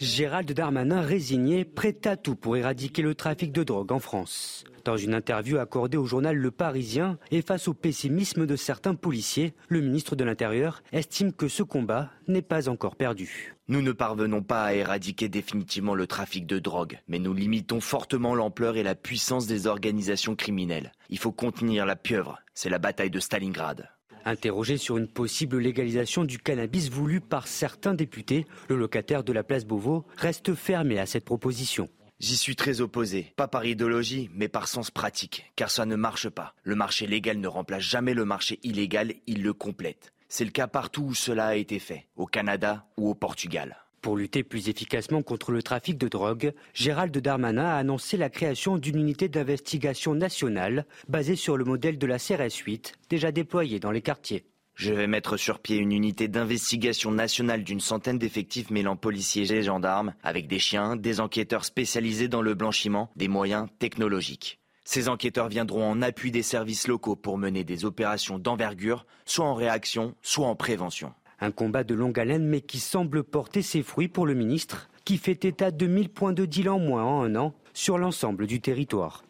Gérald 0.00 0.50
Darmanin 0.52 1.02
résigné, 1.02 1.64
prêt 1.64 1.96
à 2.04 2.16
tout 2.16 2.34
pour 2.34 2.56
éradiquer 2.56 3.02
le 3.02 3.14
trafic 3.14 3.52
de 3.52 3.62
drogue 3.62 3.92
en 3.92 4.00
France. 4.00 4.64
Dans 4.84 4.96
une 4.96 5.14
interview 5.14 5.58
accordée 5.58 5.96
au 5.96 6.06
journal 6.06 6.36
Le 6.36 6.50
Parisien 6.50 7.16
et 7.30 7.42
face 7.42 7.68
au 7.68 7.74
pessimisme 7.74 8.46
de 8.46 8.56
certains 8.56 8.96
policiers, 8.96 9.54
le 9.68 9.80
ministre 9.80 10.16
de 10.16 10.24
l'Intérieur 10.24 10.82
estime 10.90 11.32
que 11.32 11.46
ce 11.46 11.62
combat 11.62 12.10
n'est 12.26 12.42
pas 12.42 12.68
encore 12.68 12.96
perdu. 12.96 13.54
Nous 13.72 13.80
ne 13.80 13.92
parvenons 13.92 14.42
pas 14.42 14.64
à 14.64 14.74
éradiquer 14.74 15.30
définitivement 15.30 15.94
le 15.94 16.06
trafic 16.06 16.44
de 16.44 16.58
drogue, 16.58 17.00
mais 17.08 17.18
nous 17.18 17.32
limitons 17.32 17.80
fortement 17.80 18.34
l'ampleur 18.34 18.76
et 18.76 18.82
la 18.82 18.94
puissance 18.94 19.46
des 19.46 19.66
organisations 19.66 20.36
criminelles. 20.36 20.92
Il 21.08 21.18
faut 21.18 21.32
contenir 21.32 21.86
la 21.86 21.96
pieuvre, 21.96 22.38
c'est 22.52 22.68
la 22.68 22.78
bataille 22.78 23.08
de 23.08 23.18
Stalingrad. 23.18 23.88
Interrogé 24.26 24.76
sur 24.76 24.98
une 24.98 25.08
possible 25.08 25.58
légalisation 25.58 26.24
du 26.24 26.38
cannabis 26.38 26.90
voulu 26.90 27.22
par 27.22 27.48
certains 27.48 27.94
députés, 27.94 28.46
le 28.68 28.76
locataire 28.76 29.24
de 29.24 29.32
la 29.32 29.42
place 29.42 29.64
Beauvau 29.64 30.04
reste 30.18 30.54
fermé 30.54 30.98
à 30.98 31.06
cette 31.06 31.24
proposition. 31.24 31.88
J'y 32.20 32.36
suis 32.36 32.56
très 32.56 32.82
opposé, 32.82 33.32
pas 33.36 33.48
par 33.48 33.64
idéologie, 33.64 34.28
mais 34.34 34.48
par 34.48 34.68
sens 34.68 34.90
pratique, 34.90 35.50
car 35.56 35.70
ça 35.70 35.86
ne 35.86 35.96
marche 35.96 36.28
pas. 36.28 36.54
Le 36.62 36.76
marché 36.76 37.06
légal 37.06 37.38
ne 37.38 37.48
remplace 37.48 37.84
jamais 37.84 38.12
le 38.12 38.26
marché 38.26 38.60
illégal, 38.64 39.14
il 39.26 39.42
le 39.42 39.54
complète. 39.54 40.11
C'est 40.34 40.46
le 40.46 40.50
cas 40.50 40.66
partout 40.66 41.02
où 41.02 41.14
cela 41.14 41.48
a 41.48 41.56
été 41.56 41.78
fait, 41.78 42.06
au 42.16 42.24
Canada 42.24 42.86
ou 42.96 43.10
au 43.10 43.14
Portugal. 43.14 43.76
Pour 44.00 44.16
lutter 44.16 44.42
plus 44.42 44.70
efficacement 44.70 45.20
contre 45.20 45.52
le 45.52 45.62
trafic 45.62 45.98
de 45.98 46.08
drogue, 46.08 46.54
Gérald 46.72 47.14
Darmanin 47.14 47.66
a 47.66 47.76
annoncé 47.76 48.16
la 48.16 48.30
création 48.30 48.78
d'une 48.78 48.96
unité 48.96 49.28
d'investigation 49.28 50.14
nationale 50.14 50.86
basée 51.06 51.36
sur 51.36 51.58
le 51.58 51.66
modèle 51.66 51.98
de 51.98 52.06
la 52.06 52.18
CRS 52.18 52.64
8 52.64 52.94
déjà 53.10 53.30
déployée 53.30 53.78
dans 53.78 53.90
les 53.90 54.00
quartiers. 54.00 54.46
Je 54.74 54.94
vais 54.94 55.06
mettre 55.06 55.36
sur 55.36 55.58
pied 55.58 55.76
une 55.76 55.92
unité 55.92 56.28
d'investigation 56.28 57.10
nationale 57.10 57.62
d'une 57.62 57.80
centaine 57.80 58.18
d'effectifs 58.18 58.70
mêlant 58.70 58.96
policiers 58.96 59.52
et 59.52 59.62
gendarmes, 59.62 60.14
avec 60.22 60.46
des 60.46 60.58
chiens, 60.58 60.96
des 60.96 61.20
enquêteurs 61.20 61.66
spécialisés 61.66 62.28
dans 62.28 62.40
le 62.40 62.54
blanchiment, 62.54 63.10
des 63.16 63.28
moyens 63.28 63.68
technologiques. 63.78 64.61
Ces 64.84 65.08
enquêteurs 65.08 65.48
viendront 65.48 65.88
en 65.88 66.02
appui 66.02 66.30
des 66.32 66.42
services 66.42 66.88
locaux 66.88 67.14
pour 67.14 67.38
mener 67.38 67.62
des 67.62 67.84
opérations 67.84 68.38
d'envergure, 68.38 69.06
soit 69.24 69.46
en 69.46 69.54
réaction, 69.54 70.14
soit 70.22 70.48
en 70.48 70.56
prévention. 70.56 71.12
Un 71.40 71.52
combat 71.52 71.84
de 71.84 71.94
longue 71.94 72.18
haleine 72.18 72.46
mais 72.46 72.60
qui 72.60 72.80
semble 72.80 73.22
porter 73.22 73.62
ses 73.62 73.82
fruits 73.82 74.08
pour 74.08 74.26
le 74.26 74.34
ministre, 74.34 74.90
qui 75.04 75.18
fait 75.18 75.44
état 75.44 75.70
de 75.70 75.86
1000 75.86 76.08
points 76.08 76.32
de 76.32 76.46
deal 76.46 76.68
en 76.68 76.78
moins 76.78 77.04
en 77.04 77.22
un 77.22 77.36
an 77.36 77.54
sur 77.74 77.96
l'ensemble 77.96 78.46
du 78.46 78.60
territoire. 78.60 79.22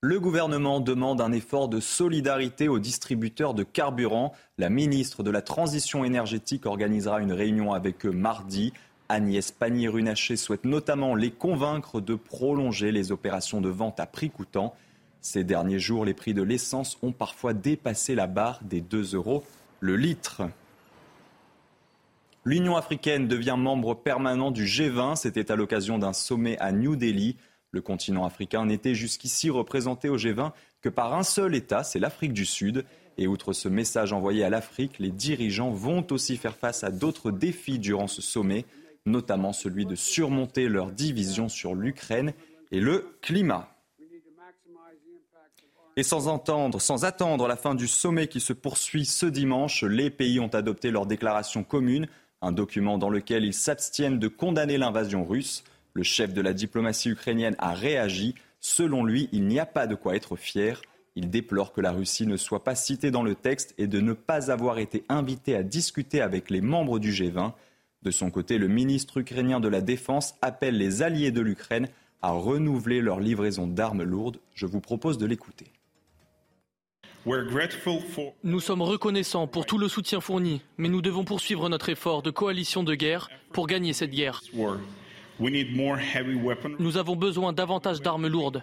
Le 0.00 0.20
gouvernement 0.20 0.78
demande 0.78 1.20
un 1.20 1.32
effort 1.32 1.68
de 1.68 1.80
solidarité 1.80 2.68
aux 2.68 2.78
distributeurs 2.78 3.52
de 3.52 3.64
carburant. 3.64 4.32
La 4.56 4.70
ministre 4.70 5.24
de 5.24 5.30
la 5.32 5.42
Transition 5.42 6.04
énergétique 6.04 6.66
organisera 6.66 7.20
une 7.20 7.32
réunion 7.32 7.72
avec 7.72 8.06
eux 8.06 8.12
mardi. 8.12 8.72
Agnès 9.08 9.50
Pannier-Runacher 9.50 10.36
souhaite 10.36 10.64
notamment 10.64 11.14
les 11.14 11.30
convaincre 11.30 12.00
de 12.00 12.14
prolonger 12.14 12.92
les 12.92 13.10
opérations 13.10 13.60
de 13.60 13.68
vente 13.68 14.00
à 14.00 14.06
prix 14.06 14.30
coûtant. 14.30 14.74
Ces 15.20 15.44
derniers 15.44 15.78
jours, 15.78 16.04
les 16.04 16.14
prix 16.14 16.34
de 16.34 16.42
l'essence 16.42 16.98
ont 17.02 17.12
parfois 17.12 17.54
dépassé 17.54 18.14
la 18.14 18.26
barre 18.26 18.60
des 18.62 18.80
2 18.80 19.14
euros 19.14 19.44
le 19.80 19.96
litre. 19.96 20.42
L'Union 22.44 22.76
africaine 22.76 23.28
devient 23.28 23.56
membre 23.58 23.94
permanent 23.94 24.50
du 24.50 24.64
G20. 24.64 25.16
C'était 25.16 25.50
à 25.50 25.56
l'occasion 25.56 25.98
d'un 25.98 26.12
sommet 26.12 26.58
à 26.58 26.72
New 26.72 26.96
Delhi. 26.96 27.36
Le 27.72 27.80
continent 27.80 28.24
africain 28.24 28.64
n'était 28.64 28.94
jusqu'ici 28.94 29.50
représenté 29.50 30.08
au 30.08 30.16
G20 30.16 30.52
que 30.80 30.88
par 30.88 31.14
un 31.14 31.22
seul 31.22 31.54
État, 31.54 31.82
c'est 31.82 31.98
l'Afrique 31.98 32.32
du 32.32 32.46
Sud. 32.46 32.84
Et 33.18 33.26
outre 33.26 33.52
ce 33.52 33.68
message 33.68 34.12
envoyé 34.12 34.44
à 34.44 34.50
l'Afrique, 34.50 34.98
les 34.98 35.10
dirigeants 35.10 35.70
vont 35.70 36.06
aussi 36.10 36.36
faire 36.36 36.56
face 36.56 36.84
à 36.84 36.90
d'autres 36.90 37.32
défis 37.32 37.78
durant 37.78 38.06
ce 38.06 38.22
sommet, 38.22 38.64
notamment 39.08 39.52
celui 39.52 39.86
de 39.86 39.94
surmonter 39.94 40.68
leur 40.68 40.92
division 40.92 41.48
sur 41.48 41.74
l'Ukraine 41.74 42.32
et 42.70 42.80
le 42.80 43.16
climat. 43.20 43.74
Et 45.96 46.04
sans, 46.04 46.28
entendre, 46.28 46.80
sans 46.80 47.04
attendre 47.04 47.48
la 47.48 47.56
fin 47.56 47.74
du 47.74 47.88
sommet 47.88 48.28
qui 48.28 48.38
se 48.38 48.52
poursuit 48.52 49.04
ce 49.04 49.26
dimanche, 49.26 49.82
les 49.82 50.10
pays 50.10 50.38
ont 50.38 50.46
adopté 50.54 50.92
leur 50.92 51.06
déclaration 51.06 51.64
commune, 51.64 52.06
un 52.40 52.52
document 52.52 52.98
dans 52.98 53.10
lequel 53.10 53.44
ils 53.44 53.54
s'abstiennent 53.54 54.20
de 54.20 54.28
condamner 54.28 54.78
l'invasion 54.78 55.24
russe. 55.24 55.64
Le 55.94 56.04
chef 56.04 56.32
de 56.32 56.40
la 56.40 56.52
diplomatie 56.52 57.08
ukrainienne 57.08 57.56
a 57.58 57.74
réagi. 57.74 58.36
Selon 58.60 59.04
lui, 59.04 59.28
il 59.32 59.48
n'y 59.48 59.58
a 59.58 59.66
pas 59.66 59.88
de 59.88 59.96
quoi 59.96 60.14
être 60.14 60.36
fier. 60.36 60.80
Il 61.16 61.30
déplore 61.30 61.72
que 61.72 61.80
la 61.80 61.90
Russie 61.90 62.28
ne 62.28 62.36
soit 62.36 62.62
pas 62.62 62.76
citée 62.76 63.10
dans 63.10 63.24
le 63.24 63.34
texte 63.34 63.74
et 63.76 63.88
de 63.88 64.00
ne 64.00 64.12
pas 64.12 64.52
avoir 64.52 64.78
été 64.78 65.04
invitée 65.08 65.56
à 65.56 65.64
discuter 65.64 66.20
avec 66.20 66.48
les 66.48 66.60
membres 66.60 67.00
du 67.00 67.10
G20. 67.10 67.54
De 68.02 68.10
son 68.10 68.30
côté, 68.30 68.58
le 68.58 68.68
ministre 68.68 69.18
ukrainien 69.18 69.60
de 69.60 69.68
la 69.68 69.80
Défense 69.80 70.34
appelle 70.40 70.78
les 70.78 71.02
alliés 71.02 71.32
de 71.32 71.40
l'Ukraine 71.40 71.88
à 72.22 72.30
renouveler 72.30 73.00
leur 73.00 73.20
livraison 73.20 73.66
d'armes 73.66 74.02
lourdes. 74.02 74.38
Je 74.54 74.66
vous 74.66 74.80
propose 74.80 75.18
de 75.18 75.26
l'écouter. 75.26 75.66
Nous 78.44 78.60
sommes 78.60 78.82
reconnaissants 78.82 79.46
pour 79.46 79.66
tout 79.66 79.78
le 79.78 79.88
soutien 79.88 80.20
fourni, 80.20 80.62
mais 80.78 80.88
nous 80.88 81.02
devons 81.02 81.24
poursuivre 81.24 81.68
notre 81.68 81.88
effort 81.88 82.22
de 82.22 82.30
coalition 82.30 82.82
de 82.82 82.94
guerre 82.94 83.28
pour 83.52 83.66
gagner 83.66 83.92
cette 83.92 84.12
guerre. 84.12 84.40
Nous 86.78 86.96
avons 86.96 87.16
besoin 87.16 87.52
davantage 87.52 88.00
d'armes 88.00 88.28
lourdes. 88.28 88.62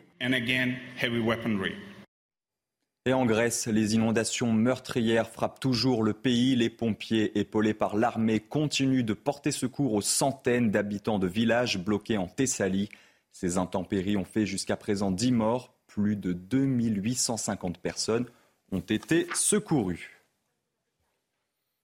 Et 3.08 3.14
en 3.14 3.28
Grèce, 3.28 3.68
les 3.68 3.94
inondations 3.94 4.52
meurtrières 4.52 5.30
frappent 5.30 5.60
toujours 5.60 6.02
le 6.02 6.14
pays. 6.14 6.56
Les 6.56 6.72
pompiers, 6.72 7.38
épaulés 7.38 7.76
par 7.76 7.96
l'armée, 7.96 8.40
continuent 8.40 9.06
de 9.06 9.14
porter 9.14 9.52
secours 9.52 9.94
aux 9.94 10.02
centaines 10.02 10.72
d'habitants 10.72 11.20
de 11.20 11.28
villages 11.28 11.78
bloqués 11.78 12.18
en 12.18 12.28
Thessalie. 12.28 12.90
Ces 13.32 13.60
intempéries 13.60 14.18
ont 14.18 14.26
fait 14.26 14.48
jusqu'à 14.48 14.76
présent 14.76 15.12
10 15.12 15.34
morts, 15.34 15.76
plus 15.86 16.16
de 16.16 16.34
2850 16.34 17.78
personnes 17.78 18.26
ont 18.72 18.80
été 18.80 19.28
secourus. 19.36 20.24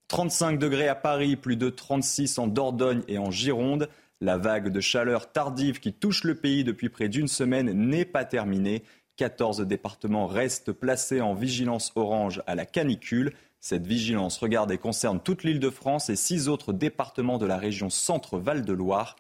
35 0.07 0.57
degrés 0.57 0.87
à 0.87 0.95
Paris, 0.95 1.35
plus 1.35 1.55
de 1.55 1.69
36 1.69 2.39
en 2.39 2.47
Dordogne 2.47 3.03
et 3.07 3.19
en 3.19 3.29
Gironde. 3.29 3.89
La 4.21 4.37
vague 4.37 4.69
de 4.69 4.81
chaleur 4.81 5.31
tardive 5.31 5.79
qui 5.79 5.93
touche 5.93 6.23
le 6.23 6.35
pays 6.35 6.63
depuis 6.63 6.89
près 6.89 7.09
d'une 7.09 7.27
semaine 7.27 7.71
n'est 7.71 8.05
pas 8.05 8.25
terminée. 8.25 8.83
14 9.18 9.62
départements 9.62 10.27
restent 10.27 10.72
placés 10.72 11.22
en 11.22 11.34
vigilance 11.34 11.91
orange 11.96 12.41
à 12.48 12.56
la 12.56 12.65
canicule. 12.65 13.34
Cette 13.60 13.86
vigilance 13.86 14.38
regarde 14.38 14.72
et 14.72 14.77
concerne 14.77 15.20
toute 15.20 15.44
l'île 15.44 15.60
de 15.60 15.70
France 15.70 16.10
et 16.10 16.15
six 16.15 16.48
autres 16.48 16.74
départements 16.74 17.38
de 17.38 17.46
la 17.46 17.58
région 17.58 17.89
Centre-Val 17.89 18.65
de 18.65 18.74
Loire. 18.74 19.15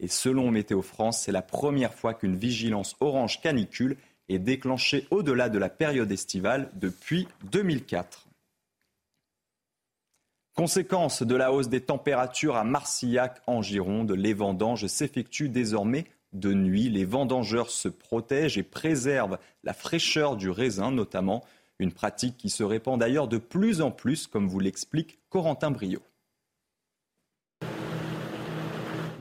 Et 0.00 0.08
selon 0.08 0.50
Météo 0.50 0.82
France, 0.82 1.20
c'est 1.20 1.32
la 1.32 1.42
première 1.42 1.94
fois 1.94 2.14
qu'une 2.14 2.36
vigilance 2.36 2.96
orange 3.00 3.40
canicule 3.40 3.96
est 4.28 4.38
déclenché 4.38 5.06
au-delà 5.10 5.48
de 5.48 5.58
la 5.58 5.68
période 5.68 6.10
estivale 6.10 6.70
depuis 6.74 7.28
2004. 7.44 8.26
Conséquence 10.54 11.22
de 11.22 11.34
la 11.34 11.52
hausse 11.52 11.68
des 11.68 11.80
températures 11.80 12.56
à 12.56 12.64
Marcillac 12.64 13.42
en 13.46 13.60
Gironde, 13.60 14.12
les 14.12 14.34
vendanges 14.34 14.86
s'effectuent 14.86 15.48
désormais 15.48 16.04
de 16.34 16.52
nuit. 16.52 16.90
Les 16.90 17.04
vendangeurs 17.04 17.70
se 17.70 17.88
protègent 17.88 18.58
et 18.58 18.62
préservent 18.62 19.38
la 19.62 19.72
fraîcheur 19.72 20.36
du 20.36 20.50
raisin 20.50 20.90
notamment, 20.90 21.44
une 21.78 21.92
pratique 21.92 22.36
qui 22.36 22.50
se 22.50 22.62
répand 22.62 23.00
d'ailleurs 23.00 23.28
de 23.28 23.38
plus 23.38 23.80
en 23.80 23.90
plus, 23.90 24.26
comme 24.26 24.46
vous 24.46 24.60
l'explique 24.60 25.18
Corentin 25.28 25.70
Brio. 25.70 26.00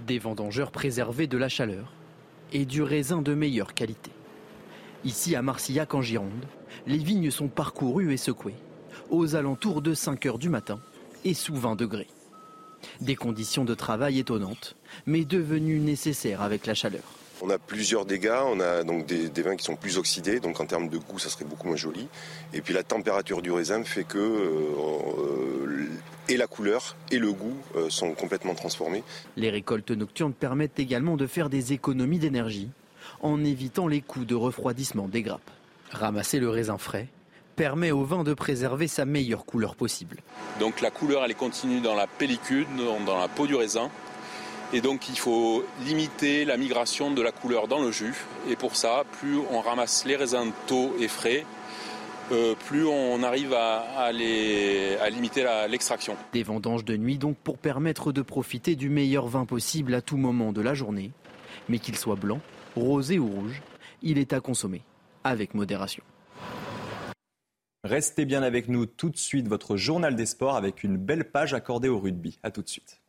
Des 0.05 0.20
vendangeurs 0.20 0.72
préservés 0.72 1.27
de 1.27 1.38
la 1.38 1.50
chaleur 1.50 1.93
et 2.51 2.65
du 2.65 2.84
raisin 2.84 3.22
de 3.22 3.34
meilleure 3.34 3.74
qualité. 3.74 4.12
Ici 5.05 5.36
à 5.36 5.41
Marcillac 5.41 5.93
en 5.93 6.01
Gironde, 6.01 6.46
les 6.88 6.98
vignes 6.98 7.32
sont 7.32 7.48
parcourues 7.48 8.13
et 8.13 8.17
secouées, 8.17 8.55
aux 9.10 9.36
alentours 9.36 9.82
de 9.82 9.93
5 9.93 10.25
heures 10.25 10.39
du 10.39 10.50
matin 10.50 10.79
et 11.24 11.34
sous 11.34 11.55
20 11.55 11.75
degrés. 11.75 12.08
Des 13.01 13.15
conditions 13.15 13.65
de 13.65 13.73
travail 13.73 14.19
étonnantes, 14.19 14.75
mais 15.05 15.25
devenues 15.25 15.79
nécessaires 15.79 16.41
avec 16.41 16.65
la 16.65 16.73
chaleur. 16.73 17.03
On 17.41 17.49
a 17.49 17.57
plusieurs 17.57 18.05
dégâts, 18.05 18.39
on 18.45 18.59
a 18.59 18.83
donc 18.83 19.05
des, 19.05 19.41
vins 19.41 19.57
qui 19.57 19.65
sont 19.65 19.75
plus 19.75 19.97
oxydés, 19.97 20.39
donc 20.39 20.61
en 20.61 20.65
termes 20.65 20.87
de 20.87 20.97
goût, 20.97 21.19
ça 21.19 21.29
serait 21.29 21.45
beaucoup 21.45 21.67
moins 21.67 21.75
joli. 21.75 22.07
Et 22.53 22.61
puis 22.61 22.73
la 22.73 22.83
température 22.83 23.41
du 23.41 23.51
raisin 23.51 23.83
fait 23.83 24.05
que 24.05 24.17
euh, 24.17 25.89
et 26.29 26.37
la 26.37 26.47
couleur 26.47 26.95
et 27.11 27.19
le 27.19 27.33
goût 27.33 27.57
euh, 27.75 27.89
sont 27.89 28.13
complètement 28.13 28.55
transformés. 28.55 29.03
Les 29.35 29.49
récoltes 29.49 29.91
nocturnes 29.91 30.33
permettent 30.33 30.79
également 30.79 31.17
de 31.17 31.27
faire 31.27 31.49
des 31.49 31.73
économies 31.73 32.19
d'énergie 32.19 32.69
en 33.21 33.43
évitant 33.43 33.87
les 33.87 34.01
coûts 34.01 34.25
de 34.25 34.35
refroidissement 34.35 35.07
des 35.07 35.21
grappes. 35.21 35.51
Ramasser 35.91 36.39
le 36.39 36.49
raisin 36.49 36.77
frais 36.77 37.07
permet 37.55 37.91
au 37.91 38.03
vin 38.03 38.24
de 38.24 38.33
préserver 38.33 38.88
sa 38.88 39.05
meilleure 39.05 39.45
couleur 39.45 39.75
possible. 39.75 40.17
Donc 40.60 40.81
la 40.81 40.91
couleur 40.91 41.24
elle 41.24 41.31
est 41.31 41.36
continue 41.36 41.81
dans 41.81 41.95
la 41.95 42.07
pellicule, 42.07 42.67
dans 43.05 43.17
la 43.17 43.27
peau 43.27 43.48
du 43.48 43.55
raisin. 43.55 43.89
Et 44.74 44.81
donc 44.81 45.07
il 45.07 45.17
faut 45.17 45.63
limiter 45.86 46.45
la 46.45 46.57
migration 46.57 47.12
de 47.12 47.22
la 47.22 47.31
couleur 47.31 47.67
dans 47.67 47.79
le 47.79 47.91
jus. 47.91 48.15
Et 48.50 48.55
pour 48.55 48.75
ça, 48.75 49.03
plus 49.19 49.38
on 49.51 49.62
ramasse 49.62 50.05
les 50.05 50.15
raisins 50.15 50.51
tôt 50.65 50.95
et 51.00 51.07
frais, 51.07 51.45
euh, 52.31 52.55
plus 52.67 52.86
on 52.86 53.22
arrive 53.22 53.53
à, 53.53 54.12
limiter 54.12 55.45
l'extraction. 55.69 56.15
Des 56.31 56.43
vendanges 56.43 56.86
de 56.86 56.98
nuit 56.98 57.17
donc 57.17 57.38
pour 57.38 57.57
permettre 57.57 58.12
de 58.12 58.22
profiter 58.22 58.75
du 58.75 58.89
meilleur 58.89 59.27
vin 59.27 59.45
possible 59.45 59.93
à 59.93 60.01
tout 60.01 60.17
moment 60.17 60.53
de 60.53 60.62
la 60.62 60.74
journée. 60.74 61.12
Mais 61.69 61.79
qu'il 61.79 61.95
soit 61.95 62.15
blanc, 62.15 62.39
rosé 62.75 63.19
ou 63.19 63.27
rouge, 63.27 63.62
il 64.01 64.17
est 64.17 64.33
à 64.33 64.39
consommer 64.39 64.81
avec 65.24 65.53
modération. 65.53 66.03
Restez 67.83 68.23
bien 68.23 68.43
avec 68.43 68.69
nous 68.69 68.85
tout 68.85 69.09
de 69.09 69.17
suite, 69.17 69.49
votre 69.49 69.75
journal 69.75 70.15
des 70.15 70.25
sports 70.25 70.55
avec 70.55 70.83
une 70.83 70.95
belle 70.95 71.29
page 71.29 71.53
accordée 71.53 71.89
au 71.89 71.99
rugby. 71.99 72.39
A 72.41 72.49
tout 72.49 72.61
de 72.61 72.69
suite. 72.69 73.01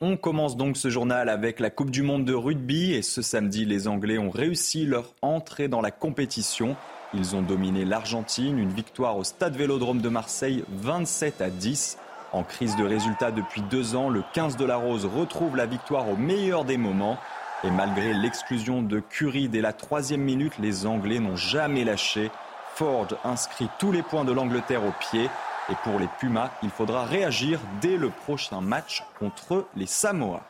On 0.00 0.16
commence 0.16 0.56
donc 0.56 0.78
ce 0.78 0.88
journal 0.88 1.28
avec 1.28 1.60
la 1.60 1.68
Coupe 1.68 1.90
du 1.90 2.02
Monde 2.02 2.24
de 2.24 2.32
rugby 2.32 2.94
et 2.94 3.02
ce 3.02 3.20
samedi, 3.20 3.66
les 3.66 3.86
Anglais 3.86 4.16
ont 4.16 4.30
réussi 4.30 4.86
leur 4.86 5.14
entrée 5.20 5.68
dans 5.68 5.82
la 5.82 5.90
compétition. 5.90 6.74
Ils 7.12 7.36
ont 7.36 7.42
dominé 7.42 7.84
l'Argentine, 7.84 8.58
une 8.58 8.72
victoire 8.72 9.18
au 9.18 9.24
Stade 9.24 9.56
Vélodrome 9.56 10.00
de 10.00 10.08
Marseille 10.08 10.64
27 10.70 11.42
à 11.42 11.50
10. 11.50 11.98
En 12.32 12.44
crise 12.44 12.76
de 12.76 12.84
résultats 12.84 13.32
depuis 13.32 13.60
deux 13.62 13.94
ans, 13.94 14.08
le 14.08 14.22
15 14.32 14.56
de 14.56 14.64
la 14.64 14.76
Rose 14.76 15.04
retrouve 15.04 15.56
la 15.56 15.66
victoire 15.66 16.08
au 16.08 16.16
meilleur 16.16 16.64
des 16.64 16.76
moments. 16.78 17.18
Et 17.64 17.70
malgré 17.72 18.14
l'exclusion 18.14 18.82
de 18.82 19.00
Curie 19.00 19.48
dès 19.48 19.60
la 19.60 19.72
troisième 19.72 20.20
minute, 20.20 20.58
les 20.58 20.86
Anglais 20.86 21.18
n'ont 21.18 21.34
jamais 21.34 21.82
lâché. 21.82 22.30
Ford 22.76 23.08
inscrit 23.24 23.68
tous 23.80 23.90
les 23.90 24.02
points 24.02 24.24
de 24.24 24.32
l'Angleterre 24.32 24.84
au 24.84 24.92
pied. 25.00 25.28
Et 25.70 25.74
pour 25.82 25.98
les 25.98 26.08
Pumas, 26.20 26.50
il 26.62 26.70
faudra 26.70 27.04
réagir 27.04 27.58
dès 27.80 27.96
le 27.96 28.10
prochain 28.10 28.60
match 28.60 29.02
contre 29.18 29.66
les 29.74 29.86
Samoa. 29.86 30.42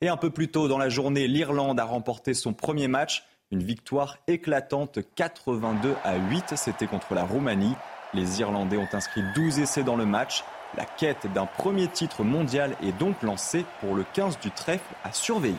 Et 0.00 0.08
un 0.08 0.16
peu 0.16 0.30
plus 0.30 0.48
tôt 0.48 0.66
dans 0.66 0.78
la 0.78 0.88
journée, 0.88 1.28
l'Irlande 1.28 1.78
a 1.78 1.84
remporté 1.84 2.32
son 2.32 2.54
premier 2.54 2.88
match. 2.88 3.24
Une 3.50 3.62
victoire 3.62 4.16
éclatante 4.26 4.98
82 5.14 5.94
à 6.04 6.16
8, 6.16 6.54
c'était 6.56 6.86
contre 6.86 7.14
la 7.14 7.24
Roumanie. 7.24 7.76
Les 8.14 8.40
Irlandais 8.40 8.78
ont 8.78 8.88
inscrit 8.92 9.22
12 9.34 9.58
essais 9.58 9.82
dans 9.82 9.96
le 9.96 10.06
match. 10.06 10.42
La 10.74 10.84
quête 10.84 11.32
d'un 11.32 11.46
premier 11.46 11.88
titre 11.88 12.24
mondial 12.24 12.76
est 12.82 12.92
donc 12.98 13.22
lancée 13.22 13.64
pour 13.80 13.94
le 13.94 14.04
15 14.12 14.40
du 14.40 14.50
trèfle 14.50 14.94
à 15.04 15.12
surveiller. 15.12 15.54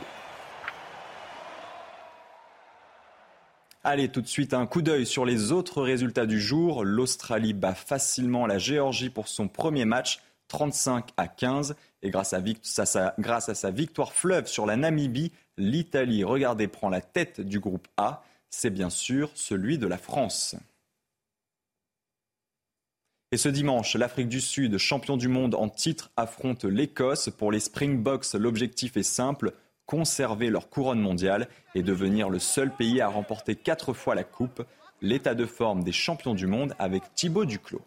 Allez, 3.83 4.09
tout 4.09 4.21
de 4.21 4.27
suite, 4.27 4.53
un 4.53 4.67
coup 4.67 4.81
d'œil 4.81 5.05
sur 5.05 5.23
les 5.23 5.53
autres 5.53 5.81
résultats 5.81 6.25
du 6.25 6.41
jour. 6.41 6.83
L'Australie 6.83 7.53
bat 7.53 7.73
facilement 7.73 8.45
la 8.45 8.57
Géorgie 8.57 9.09
pour 9.09 9.29
son 9.29 9.47
premier 9.47 9.85
match, 9.85 10.19
35 10.49 11.11
à 11.15 11.27
15. 11.27 11.75
Et 12.01 12.09
grâce 12.09 12.33
à, 12.33 12.41
grâce 13.17 13.49
à 13.49 13.55
sa 13.55 13.71
victoire 13.71 14.11
fleuve 14.11 14.47
sur 14.47 14.65
la 14.65 14.75
Namibie, 14.75 15.31
l'Italie, 15.57 16.25
regardez, 16.25 16.67
prend 16.67 16.89
la 16.89 16.99
tête 17.01 17.39
du 17.39 17.59
groupe 17.59 17.87
A. 17.95 18.23
C'est 18.49 18.71
bien 18.71 18.89
sûr 18.89 19.31
celui 19.35 19.77
de 19.77 19.87
la 19.87 19.97
France. 19.97 20.57
Et 23.33 23.37
ce 23.37 23.49
dimanche, 23.49 23.95
l'Afrique 23.95 24.29
du 24.29 24.39
Sud, 24.39 24.77
champion 24.77 25.17
du 25.17 25.27
monde 25.27 25.53
en 25.53 25.67
titre, 25.67 26.11
affronte 26.15 26.63
l'Écosse. 26.63 27.29
Pour 27.29 27.51
les 27.51 27.59
Springboks, 27.59 28.33
l'objectif 28.35 28.95
est 28.95 29.03
simple 29.03 29.51
conserver 29.85 30.49
leur 30.49 30.69
couronne 30.69 31.01
mondiale 31.01 31.49
et 31.75 31.83
devenir 31.83 32.29
le 32.29 32.39
seul 32.39 32.71
pays 32.71 33.01
à 33.01 33.09
remporter 33.09 33.55
quatre 33.55 33.93
fois 33.93 34.15
la 34.15 34.23
Coupe, 34.23 34.63
l'état 35.01 35.35
de 35.35 35.45
forme 35.45 35.83
des 35.83 35.91
champions 35.91 36.35
du 36.35 36.47
monde 36.47 36.73
avec 36.79 37.03
Thibaut 37.15 37.45
Duclos. 37.45 37.81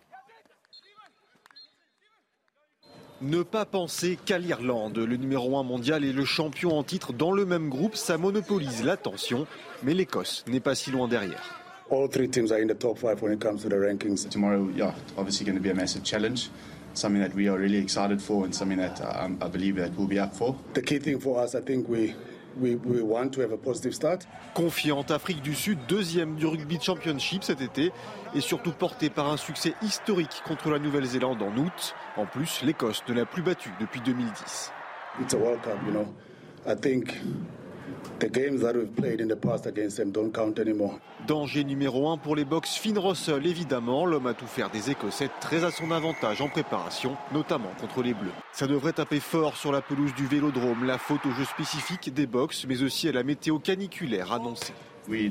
Ne 3.22 3.42
pas 3.42 3.64
penser 3.64 4.18
qu'à 4.24 4.38
l'Irlande, 4.38 4.98
le 4.98 5.16
numéro 5.16 5.58
1 5.58 5.62
mondial 5.62 6.04
et 6.04 6.12
le 6.12 6.24
champion 6.26 6.76
en 6.76 6.82
titre 6.82 7.14
dans 7.14 7.32
le 7.32 7.46
même 7.46 7.68
groupe, 7.70 7.96
ça 7.96 8.18
monopolise 8.18 8.82
l'attention, 8.82 9.46
mais 9.82 9.94
l'Écosse 9.94 10.44
n'est 10.48 10.60
pas 10.60 10.74
si 10.74 10.90
loin 10.90 11.08
derrière. 11.08 11.59
All 11.90 12.06
three 12.06 12.28
teams 12.28 12.52
are 12.52 12.58
in 12.58 12.68
the 12.68 12.74
top 12.74 12.98
five 12.98 13.20
when 13.20 13.32
it 13.32 13.40
comes 13.40 13.62
to 13.62 13.68
the 13.68 13.76
rankings. 13.76 14.28
Tomorrow, 14.28 14.70
yeah, 14.74 14.94
obviously 15.18 15.44
going 15.44 15.56
to 15.56 15.62
be 15.62 15.70
a 15.70 15.74
massive 15.74 16.04
challenge. 16.04 16.48
something 16.94 17.22
that 17.22 17.34
we 17.34 17.48
are 17.48 17.58
really 17.58 17.78
excited 17.78 18.20
for 18.20 18.44
and 18.44 18.54
something 18.54 18.78
that 18.78 19.00
um, 19.00 19.38
I 19.40 19.48
believe 19.48 19.76
that 19.76 19.96
we'll 19.96 20.08
be 20.08 20.18
up 20.18 20.34
for. 20.34 20.56
The 20.74 20.82
key 20.82 20.98
thing 20.98 21.20
for 21.20 21.40
us, 21.40 21.54
I 21.54 21.60
think 21.60 21.88
we 21.88 22.14
We, 22.56 22.74
we 22.74 23.00
want 23.00 23.32
to 23.34 23.42
have 23.42 23.52
a 23.52 23.56
positive 23.56 23.94
start. 23.94 24.26
Confiante, 24.54 25.12
Afrique 25.12 25.40
du 25.40 25.54
Sud, 25.54 25.78
deuxième 25.88 26.34
du 26.34 26.46
Rugby 26.46 26.80
Championship 26.80 27.44
cet 27.44 27.60
été, 27.60 27.92
et 28.34 28.40
surtout 28.40 28.72
porté 28.72 29.08
par 29.08 29.30
un 29.30 29.36
succès 29.36 29.74
historique 29.82 30.42
contre 30.44 30.68
la 30.68 30.80
Nouvelle-Zélande 30.80 31.40
en 31.42 31.56
août. 31.56 31.94
En 32.16 32.26
plus, 32.26 32.62
l'Écosse 32.64 33.04
ne 33.08 33.14
l'a 33.14 33.24
plus 33.24 33.42
battu 33.42 33.70
depuis 33.80 34.00
2010. 34.00 34.72
It's 35.20 35.32
a 35.32 35.36
World 35.36 35.62
Cup, 35.62 35.78
you 35.86 35.92
know. 35.92 36.06
I 36.66 36.74
think 36.74 37.14
Danger 41.26 41.64
numéro 41.64 42.08
1 42.08 42.16
pour 42.18 42.36
les 42.36 42.44
box 42.44 42.76
Finn 42.76 42.98
Russell, 42.98 43.46
évidemment. 43.46 44.06
L'homme 44.06 44.26
a 44.26 44.34
tout 44.34 44.46
faire 44.46 44.70
des 44.70 44.90
Écossais 44.90 45.30
très 45.40 45.64
à 45.64 45.70
son 45.70 45.90
avantage 45.90 46.40
en 46.40 46.48
préparation, 46.48 47.16
notamment 47.32 47.70
contre 47.80 48.02
les 48.02 48.14
Bleus. 48.14 48.30
Ça 48.52 48.66
devrait 48.66 48.92
taper 48.92 49.20
fort 49.20 49.56
sur 49.56 49.72
la 49.72 49.80
pelouse 49.80 50.14
du 50.14 50.26
vélodrome, 50.26 50.84
la 50.84 50.98
faute 50.98 51.24
au 51.26 51.30
jeu 51.30 51.44
spécifique 51.44 52.12
des 52.12 52.26
box, 52.26 52.66
mais 52.68 52.82
aussi 52.82 53.08
à 53.08 53.12
la 53.12 53.22
météo 53.22 53.58
caniculaire 53.58 54.32
annoncée. 54.32 54.74
We 55.08 55.30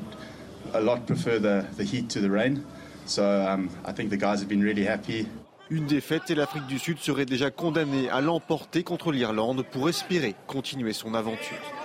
a 0.74 0.80
lot 0.80 1.06
prefer 1.06 1.39
the, 1.39 1.63
the 1.78 1.84
heat 1.84 2.08
to 2.10 2.19
the 2.19 2.32
rain. 2.32 2.62
So 3.06 3.24
um, 3.24 3.69
I 3.88 3.93
think 3.93 4.10
the 4.10 4.17
guys 4.17 4.41
have 4.41 4.48
been 4.48 4.63
really 4.63 4.88
happy. 4.88 5.28
Une 5.72 5.86
défaite 5.86 6.32
et 6.32 6.36
l'Afrique 6.36 6.65
du 6.65 6.80
Sud 6.80 6.98
serait 6.98 7.26
déjà 7.26 7.52
condamnée 7.52 8.10
à 8.10 8.22
l'emporter 8.22 8.82
contre 8.84 9.12
l'Irlande 9.12 9.63
pour 9.72 9.88
espérer 9.88 10.34
continuer 10.48 10.93
son 10.93 11.13
aventure. 11.13 11.78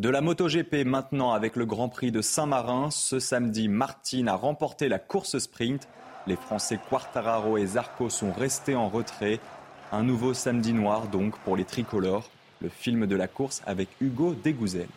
De 0.00 0.08
la 0.08 0.22
MotoGP 0.22 0.86
maintenant 0.86 1.32
avec 1.32 1.56
le 1.56 1.66
Grand 1.66 1.90
Prix 1.90 2.10
de 2.10 2.22
Saint-Marin. 2.22 2.90
Ce 2.90 3.18
samedi, 3.18 3.68
Martin 3.68 4.28
a 4.28 4.34
remporté 4.34 4.88
la 4.88 4.98
course 4.98 5.36
sprint. 5.36 5.88
Les 6.26 6.36
Français 6.36 6.80
Quartararo 6.88 7.58
et 7.58 7.66
Zarco 7.66 8.08
sont 8.08 8.32
restés 8.32 8.74
en 8.74 8.88
retrait. 8.88 9.40
Un 9.92 10.02
nouveau 10.02 10.32
samedi 10.32 10.72
noir 10.72 11.08
donc 11.08 11.38
pour 11.40 11.54
les 11.54 11.66
tricolores. 11.66 12.30
Le 12.62 12.70
film 12.70 13.06
de 13.06 13.14
la 13.14 13.28
course 13.28 13.60
avec 13.66 13.90
Hugo 14.00 14.34
Dégouzel. 14.34 14.88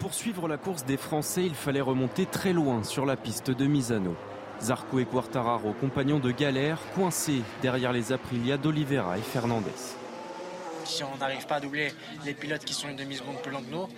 Pour 0.00 0.12
suivre 0.12 0.46
la 0.46 0.58
course 0.58 0.84
des 0.84 0.98
Français, 0.98 1.46
il 1.46 1.54
fallait 1.54 1.80
remonter 1.80 2.26
très 2.26 2.52
loin 2.52 2.84
sur 2.84 3.06
la 3.06 3.16
piste 3.16 3.50
de 3.50 3.64
Misano. 3.64 4.16
Zarco 4.60 4.98
et 4.98 5.06
Quartararo, 5.06 5.72
compagnons 5.80 6.18
de 6.18 6.30
galère, 6.30 6.78
coincés 6.94 7.40
derrière 7.62 7.94
les 7.94 8.12
Aprilia 8.12 8.58
d'Olivera 8.58 9.16
et 9.16 9.22
Fernandez 9.22 9.70
si 10.90 11.04
on 11.04 11.16
n'arrive 11.16 11.46
pas 11.46 11.56
à 11.56 11.60
doubler 11.60 11.92
les 12.24 12.34
pilotes 12.34 12.64
qui 12.64 12.74
sont 12.74 12.88
une 12.88 12.96
demi-seconde 12.96 13.40
plus 13.42 13.52
lents 13.52 13.62
que 13.62 13.70
nous, 13.70 13.88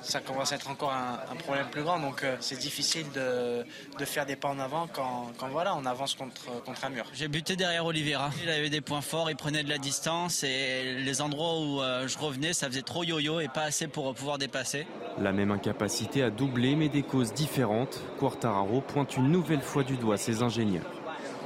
ça 0.00 0.20
commence 0.20 0.52
à 0.52 0.56
être 0.56 0.70
encore 0.70 0.92
un, 0.92 1.36
problème 1.36 1.66
plus 1.70 1.82
grand. 1.82 1.98
Donc 1.98 2.22
euh, 2.22 2.36
c'est 2.40 2.58
difficile 2.58 3.06
de, 3.14 3.64
faire 4.04 4.26
des 4.26 4.36
pas 4.36 4.48
en 4.48 4.58
avant 4.58 4.86
quand, 4.86 5.32
voilà, 5.50 5.74
on 5.76 5.84
avance 5.84 6.14
contre, 6.14 6.62
contre 6.64 6.84
un 6.84 6.90
mur. 6.90 7.04
J'ai 7.12 7.28
buté 7.28 7.56
derrière 7.56 7.84
Oliveira. 7.84 8.30
Il 8.42 8.50
avait 8.50 8.70
des 8.70 8.80
points 8.80 9.00
forts, 9.00 9.30
il 9.30 9.36
prenait 9.36 9.62
de 9.62 9.68
la 9.68 9.78
distance 9.78 10.44
et 10.44 10.94
les 10.98 11.20
endroits 11.20 11.60
où 11.60 11.82
euh, 11.82 12.08
je 12.08 12.18
revenais, 12.18 12.52
ça 12.52 12.68
faisait 12.68 12.82
trop 12.82 13.04
yo-yo 13.04 13.40
et 13.40 13.48
pas 13.48 13.62
assez 13.62 13.88
pour 13.88 14.14
pouvoir 14.14 14.38
dépasser. 14.38 14.86
La 15.20 15.32
même 15.32 15.50
incapacité 15.50 16.22
à 16.22 16.30
doubler, 16.30 16.76
mais 16.76 16.88
des 16.88 17.02
causes 17.02 17.32
différentes. 17.32 18.00
Quartararo 18.18 18.80
pointe 18.80 19.16
une 19.16 19.30
nouvelle 19.30 19.62
fois 19.62 19.82
du 19.82 19.96
doigt 19.96 20.16
ses 20.16 20.42
ingénieurs. 20.42 20.86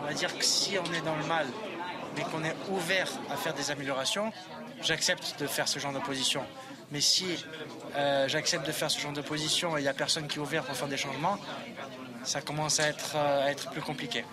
On 0.01 0.07
va 0.07 0.13
dire 0.13 0.37
que 0.37 0.45
si 0.45 0.77
on 0.79 0.93
est 0.93 1.05
dans 1.05 1.17
le 1.17 1.25
mal, 1.27 1.47
mais 2.17 2.23
qu'on 2.25 2.45
est 2.45 2.57
ouvert 2.71 3.09
à 3.31 3.37
faire 3.37 3.55
des 3.55 3.71
améliorations, 3.71 4.31
j'accepte 4.83 5.37
de 5.41 5.47
faire 5.47 5.69
ce 5.69 5.79
genre 5.79 5.93
de 5.93 5.99
position. 5.99 6.43
Mais 6.91 7.01
si 7.01 7.25
euh, 7.97 8.29
j'accepte 8.29 8.67
de 8.67 8.73
faire 8.73 8.91
ce 8.91 9.01
genre 9.01 9.13
de 9.13 9.23
position 9.23 9.77
et 9.77 9.81
il 9.81 9.85
n'y 9.85 9.89
a 9.89 9.95
personne 9.95 10.27
qui 10.27 10.39
est 10.39 10.43
ouvert 10.43 10.63
pour 10.63 10.77
faire 10.77 10.89
des 10.89 10.99
changements, 10.99 11.39
ça 12.23 12.41
commence 12.41 12.81
à 12.81 12.89
être, 12.89 13.15
euh, 13.17 13.47
à 13.47 13.51
être 13.51 13.71
plus 13.71 13.81
compliqué. 13.81 14.25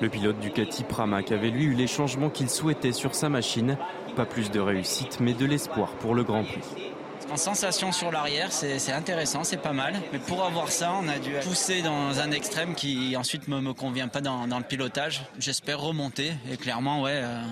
Le 0.00 0.08
pilote 0.08 0.38
Ducati 0.40 0.82
Pramac 0.84 1.30
avait 1.30 1.50
lui 1.50 1.64
eu 1.64 1.74
les 1.74 1.86
changements 1.86 2.28
qu'il 2.28 2.50
souhaitait 2.50 2.92
sur 2.92 3.14
sa 3.14 3.28
machine. 3.28 3.78
Pas 4.16 4.26
plus 4.26 4.50
de 4.50 4.60
réussite, 4.60 5.20
mais 5.20 5.32
de 5.32 5.46
l'espoir 5.46 5.92
pour 5.92 6.14
le 6.14 6.24
Grand 6.24 6.44
Prix. 6.44 6.92
En 7.30 7.36
sensation 7.36 7.92
sur 7.92 8.12
l'arrière, 8.12 8.52
c'est 8.52 8.92
intéressant, 8.92 9.42
c'est 9.42 9.56
pas 9.56 9.72
mal. 9.72 9.94
Mais 10.12 10.18
pour 10.18 10.44
avoir 10.44 10.70
ça, 10.70 10.92
on 11.02 11.08
a 11.08 11.18
dû 11.18 11.30
pousser 11.42 11.80
dans 11.80 12.20
un 12.20 12.30
extrême 12.30 12.74
qui 12.74 13.16
ensuite 13.16 13.48
me, 13.48 13.60
me 13.60 13.72
convient 13.72 14.08
pas 14.08 14.20
dans, 14.20 14.44
le 14.44 14.64
pilotage. 14.64 15.22
J'espère 15.38 15.80
remonter 15.80 16.32
et 16.50 16.58
clairement, 16.58 17.00
ouais, 17.00 17.22
euh, 17.22 17.42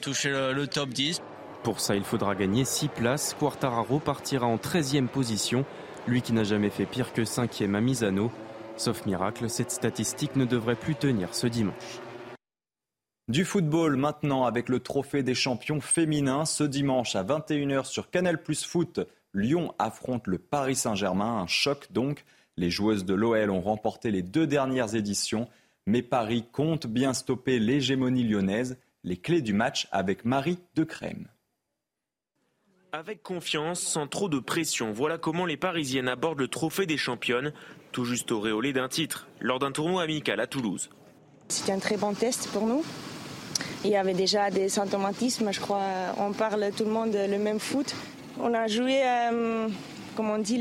toucher 0.00 0.30
le, 0.30 0.66
top 0.66 0.88
10. 0.88 1.20
Pour 1.62 1.80
ça, 1.80 1.96
il 1.96 2.04
faudra 2.04 2.34
gagner 2.34 2.64
6 2.64 2.88
places. 2.88 3.34
Quartararo 3.38 3.98
partira 3.98 4.46
en 4.46 4.56
13e 4.56 5.08
position, 5.08 5.64
lui 6.06 6.22
qui 6.22 6.32
n'a 6.32 6.44
jamais 6.44 6.70
fait 6.70 6.86
pire 6.86 7.12
que 7.12 7.22
5e 7.22 7.74
à 7.74 7.80
Misano. 7.80 8.30
Sauf 8.76 9.06
miracle, 9.06 9.48
cette 9.48 9.70
statistique 9.70 10.36
ne 10.36 10.44
devrait 10.44 10.76
plus 10.76 10.94
tenir 10.94 11.34
ce 11.34 11.46
dimanche. 11.46 12.00
Du 13.28 13.44
football 13.44 13.96
maintenant 13.96 14.44
avec 14.44 14.68
le 14.68 14.78
trophée 14.78 15.24
des 15.24 15.34
champions 15.34 15.80
féminins 15.80 16.44
ce 16.44 16.62
dimanche 16.62 17.16
à 17.16 17.24
21h 17.24 17.84
sur 17.84 18.10
Canal 18.10 18.40
Plus 18.40 18.64
Foot. 18.64 19.00
Lyon 19.34 19.74
affronte 19.80 20.28
le 20.28 20.38
Paris 20.38 20.76
Saint-Germain, 20.76 21.40
un 21.40 21.46
choc 21.48 21.88
donc. 21.90 22.24
Les 22.56 22.70
joueuses 22.70 23.04
de 23.04 23.14
l'OL 23.14 23.50
ont 23.50 23.60
remporté 23.60 24.10
les 24.12 24.22
deux 24.22 24.46
dernières 24.46 24.94
éditions, 24.94 25.48
mais 25.86 26.02
Paris 26.02 26.44
compte 26.52 26.86
bien 26.86 27.12
stopper 27.12 27.58
l'hégémonie 27.58 28.22
lyonnaise. 28.22 28.78
Les 29.02 29.16
clés 29.16 29.42
du 29.42 29.52
match 29.52 29.88
avec 29.90 30.24
Marie 30.24 30.58
de 30.74 30.84
Crème. 30.84 31.26
Avec 32.98 33.22
confiance, 33.22 33.82
sans 33.82 34.06
trop 34.06 34.30
de 34.30 34.38
pression, 34.38 34.90
voilà 34.90 35.18
comment 35.18 35.44
les 35.44 35.58
Parisiennes 35.58 36.08
abordent 36.08 36.38
le 36.38 36.48
trophée 36.48 36.86
des 36.86 36.96
championnes, 36.96 37.52
tout 37.92 38.06
juste 38.06 38.32
auréolé 38.32 38.72
d'un 38.72 38.88
titre, 38.88 39.28
lors 39.38 39.58
d'un 39.58 39.70
tournoi 39.70 40.04
amical 40.04 40.40
à 40.40 40.46
Toulouse. 40.46 40.88
C'était 41.48 41.72
un 41.72 41.78
très 41.78 41.98
bon 41.98 42.14
test 42.14 42.48
pour 42.54 42.66
nous. 42.66 42.82
Il 43.84 43.90
y 43.90 43.96
avait 43.96 44.14
déjà 44.14 44.50
des 44.50 44.70
symptomatismes, 44.70 45.52
je 45.52 45.60
crois. 45.60 45.82
On 46.16 46.32
parle 46.32 46.70
tout 46.74 46.84
le 46.84 46.90
monde 46.90 47.12
le 47.14 47.36
même 47.36 47.60
foot. 47.60 47.94
On 48.40 48.54
a 48.54 48.66
joué, 48.66 49.02
euh, 49.04 49.68
comme 50.16 50.30
on 50.30 50.38
dit, 50.38 50.58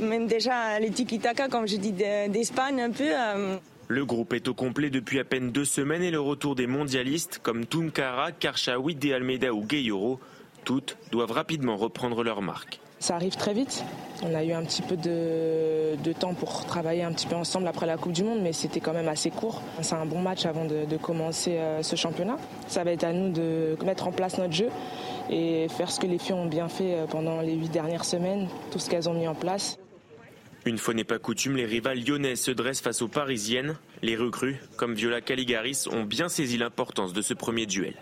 même 0.00 0.28
déjà 0.28 0.78
les 0.78 0.90
tiki-taka, 0.90 1.48
comme 1.48 1.66
je 1.66 1.74
dis, 1.74 1.90
d'Espagne 1.90 2.82
un 2.82 2.90
peu. 2.92 3.10
Euh. 3.10 3.56
Le 3.88 4.04
groupe 4.04 4.32
est 4.32 4.46
au 4.46 4.54
complet 4.54 4.90
depuis 4.90 5.18
à 5.18 5.24
peine 5.24 5.50
deux 5.50 5.64
semaines 5.64 6.04
et 6.04 6.12
le 6.12 6.20
retour 6.20 6.54
des 6.54 6.68
mondialistes 6.68 7.40
comme 7.42 7.66
Tunkara, 7.66 8.30
Karchaoui, 8.30 8.94
De 8.94 9.12
Almeida 9.12 9.52
ou 9.52 9.64
Gayoro, 9.64 10.20
toutes 10.64 10.96
doivent 11.12 11.32
rapidement 11.32 11.76
reprendre 11.76 12.24
leur 12.24 12.42
marque. 12.42 12.80
Ça 12.98 13.16
arrive 13.16 13.36
très 13.36 13.52
vite. 13.52 13.84
On 14.22 14.34
a 14.34 14.42
eu 14.42 14.52
un 14.52 14.64
petit 14.64 14.80
peu 14.80 14.96
de, 14.96 16.12
temps 16.18 16.32
pour 16.32 16.64
travailler 16.64 17.02
un 17.02 17.12
petit 17.12 17.26
peu 17.26 17.34
ensemble 17.34 17.68
après 17.68 17.86
la 17.86 17.98
Coupe 17.98 18.12
du 18.12 18.24
Monde, 18.24 18.40
mais 18.42 18.54
c'était 18.54 18.80
quand 18.80 18.94
même 18.94 19.08
assez 19.08 19.30
court. 19.30 19.60
C'est 19.82 19.94
un 19.94 20.06
bon 20.06 20.20
match 20.20 20.46
avant 20.46 20.64
de, 20.64 20.96
commencer 20.96 21.58
euh, 21.58 21.82
ce 21.82 21.96
championnat. 21.96 22.38
Ça 22.66 22.82
va 22.82 22.92
être 22.92 23.04
à 23.04 23.12
nous 23.12 23.30
de 23.30 23.76
mettre 23.84 24.06
en 24.06 24.12
place 24.12 24.38
notre 24.38 24.54
jeu 24.54 24.68
et 25.28 25.68
faire 25.68 25.90
ce 25.90 26.00
que 26.00 26.06
les 26.06 26.18
filles 26.18 26.34
ont 26.34 26.46
bien 26.46 26.68
fait 26.68 26.94
euh, 26.94 27.06
pendant 27.06 27.42
les 27.42 27.54
huit 27.54 27.68
dernières 27.68 28.06
semaines, 28.06 28.48
tout 28.70 28.78
ce 28.78 28.88
qu'elles 28.88 29.08
ont 29.08 29.14
mis 29.14 29.28
en 29.28 29.34
place. 29.34 29.78
Une 30.64 30.78
fois 30.78 30.94
n'est 30.94 31.04
pas 31.04 31.18
coutume, 31.18 31.56
les 31.56 31.66
rivales 31.66 32.02
lyonnaises 32.02 32.40
se 32.40 32.50
dressent 32.50 32.80
face 32.80 33.02
aux 33.02 33.08
parisiennes. 33.08 33.76
Les 34.00 34.16
recrues, 34.16 34.58
comme 34.78 34.94
Viola 34.94 35.20
Caligaris, 35.20 35.84
ont 35.92 36.04
bien 36.04 36.30
saisi 36.30 36.56
l'importance 36.56 37.12
de 37.12 37.20
ce 37.20 37.34
premier 37.34 37.66
duel. 37.66 37.94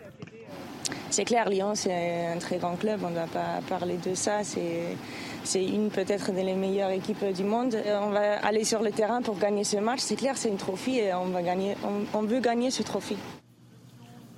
C'est 1.12 1.26
clair, 1.26 1.50
Lyon, 1.50 1.74
c'est 1.74 2.24
un 2.24 2.38
très 2.38 2.56
grand 2.56 2.74
club, 2.76 3.00
on 3.04 3.10
ne 3.10 3.16
va 3.16 3.26
pas 3.26 3.60
parler 3.68 3.98
de 3.98 4.14
ça. 4.14 4.40
C'est 4.44 5.62
une 5.62 5.90
peut-être 5.90 6.32
des 6.32 6.42
meilleures 6.54 6.88
équipes 6.88 7.34
du 7.34 7.44
monde. 7.44 7.76
On 7.86 8.08
va 8.08 8.38
aller 8.38 8.64
sur 8.64 8.80
le 8.80 8.90
terrain 8.92 9.20
pour 9.20 9.38
gagner 9.38 9.62
ce 9.62 9.76
match. 9.76 9.98
C'est 10.00 10.16
clair, 10.16 10.38
c'est 10.38 10.48
une 10.48 10.56
trophée 10.56 11.04
et 11.04 11.12
on, 11.12 11.26
va 11.26 11.42
gagner, 11.42 11.76
on, 12.14 12.22
veut 12.22 12.40
gagner 12.40 12.70
ce 12.70 12.82
trophée. 12.82 13.18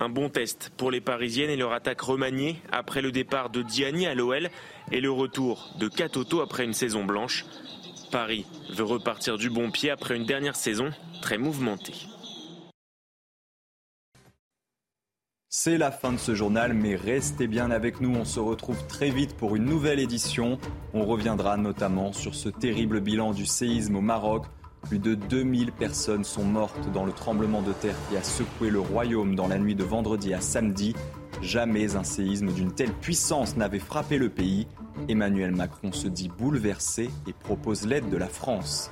Un 0.01 0.09
bon 0.09 0.27
test 0.27 0.69
pour 0.75 0.91
les 0.91 0.99
Parisiennes 0.99 1.49
et 1.49 1.55
leur 1.55 1.71
attaque 1.71 2.01
remaniée 2.01 2.57
après 2.73 3.01
le 3.01 3.13
départ 3.13 3.49
de 3.49 3.61
Diani 3.61 4.05
à 4.05 4.13
l'OL 4.13 4.49
et 4.91 4.99
le 4.99 5.11
retour 5.11 5.69
de 5.79 5.87
Katoto 5.87 6.41
après 6.41 6.65
une 6.65 6.73
saison 6.73 7.05
blanche. 7.05 7.45
Paris 8.11 8.45
veut 8.69 8.83
repartir 8.83 9.37
du 9.37 9.49
bon 9.49 9.71
pied 9.71 9.91
après 9.91 10.17
une 10.17 10.25
dernière 10.25 10.57
saison 10.57 10.89
très 11.21 11.37
mouvementée. 11.37 11.93
C'est 15.57 15.77
la 15.77 15.89
fin 15.89 16.11
de 16.11 16.17
ce 16.17 16.35
journal, 16.35 16.73
mais 16.73 16.97
restez 16.97 17.47
bien 17.47 17.71
avec 17.71 18.01
nous. 18.01 18.13
On 18.13 18.25
se 18.25 18.41
retrouve 18.41 18.85
très 18.87 19.09
vite 19.09 19.37
pour 19.37 19.55
une 19.55 19.63
nouvelle 19.63 20.01
édition. 20.01 20.59
On 20.93 21.05
reviendra 21.05 21.55
notamment 21.55 22.11
sur 22.11 22.35
ce 22.35 22.49
terrible 22.49 22.99
bilan 22.99 23.31
du 23.31 23.45
séisme 23.45 23.95
au 23.95 24.01
Maroc. 24.01 24.43
Plus 24.81 24.99
de 24.99 25.15
2000 25.15 25.71
personnes 25.71 26.25
sont 26.25 26.43
mortes 26.43 26.91
dans 26.91 27.05
le 27.05 27.13
tremblement 27.13 27.61
de 27.61 27.71
terre 27.71 27.95
qui 28.09 28.17
a 28.17 28.21
secoué 28.21 28.69
le 28.69 28.81
royaume 28.81 29.33
dans 29.33 29.47
la 29.47 29.57
nuit 29.57 29.75
de 29.75 29.85
vendredi 29.85 30.33
à 30.33 30.41
samedi. 30.41 30.93
Jamais 31.41 31.95
un 31.95 32.03
séisme 32.03 32.51
d'une 32.51 32.73
telle 32.73 32.91
puissance 32.91 33.55
n'avait 33.55 33.79
frappé 33.79 34.17
le 34.17 34.27
pays. 34.27 34.67
Emmanuel 35.07 35.55
Macron 35.55 35.93
se 35.93 36.09
dit 36.09 36.29
bouleversé 36.37 37.09
et 37.27 37.33
propose 37.33 37.87
l'aide 37.87 38.09
de 38.09 38.17
la 38.17 38.27
France. 38.27 38.91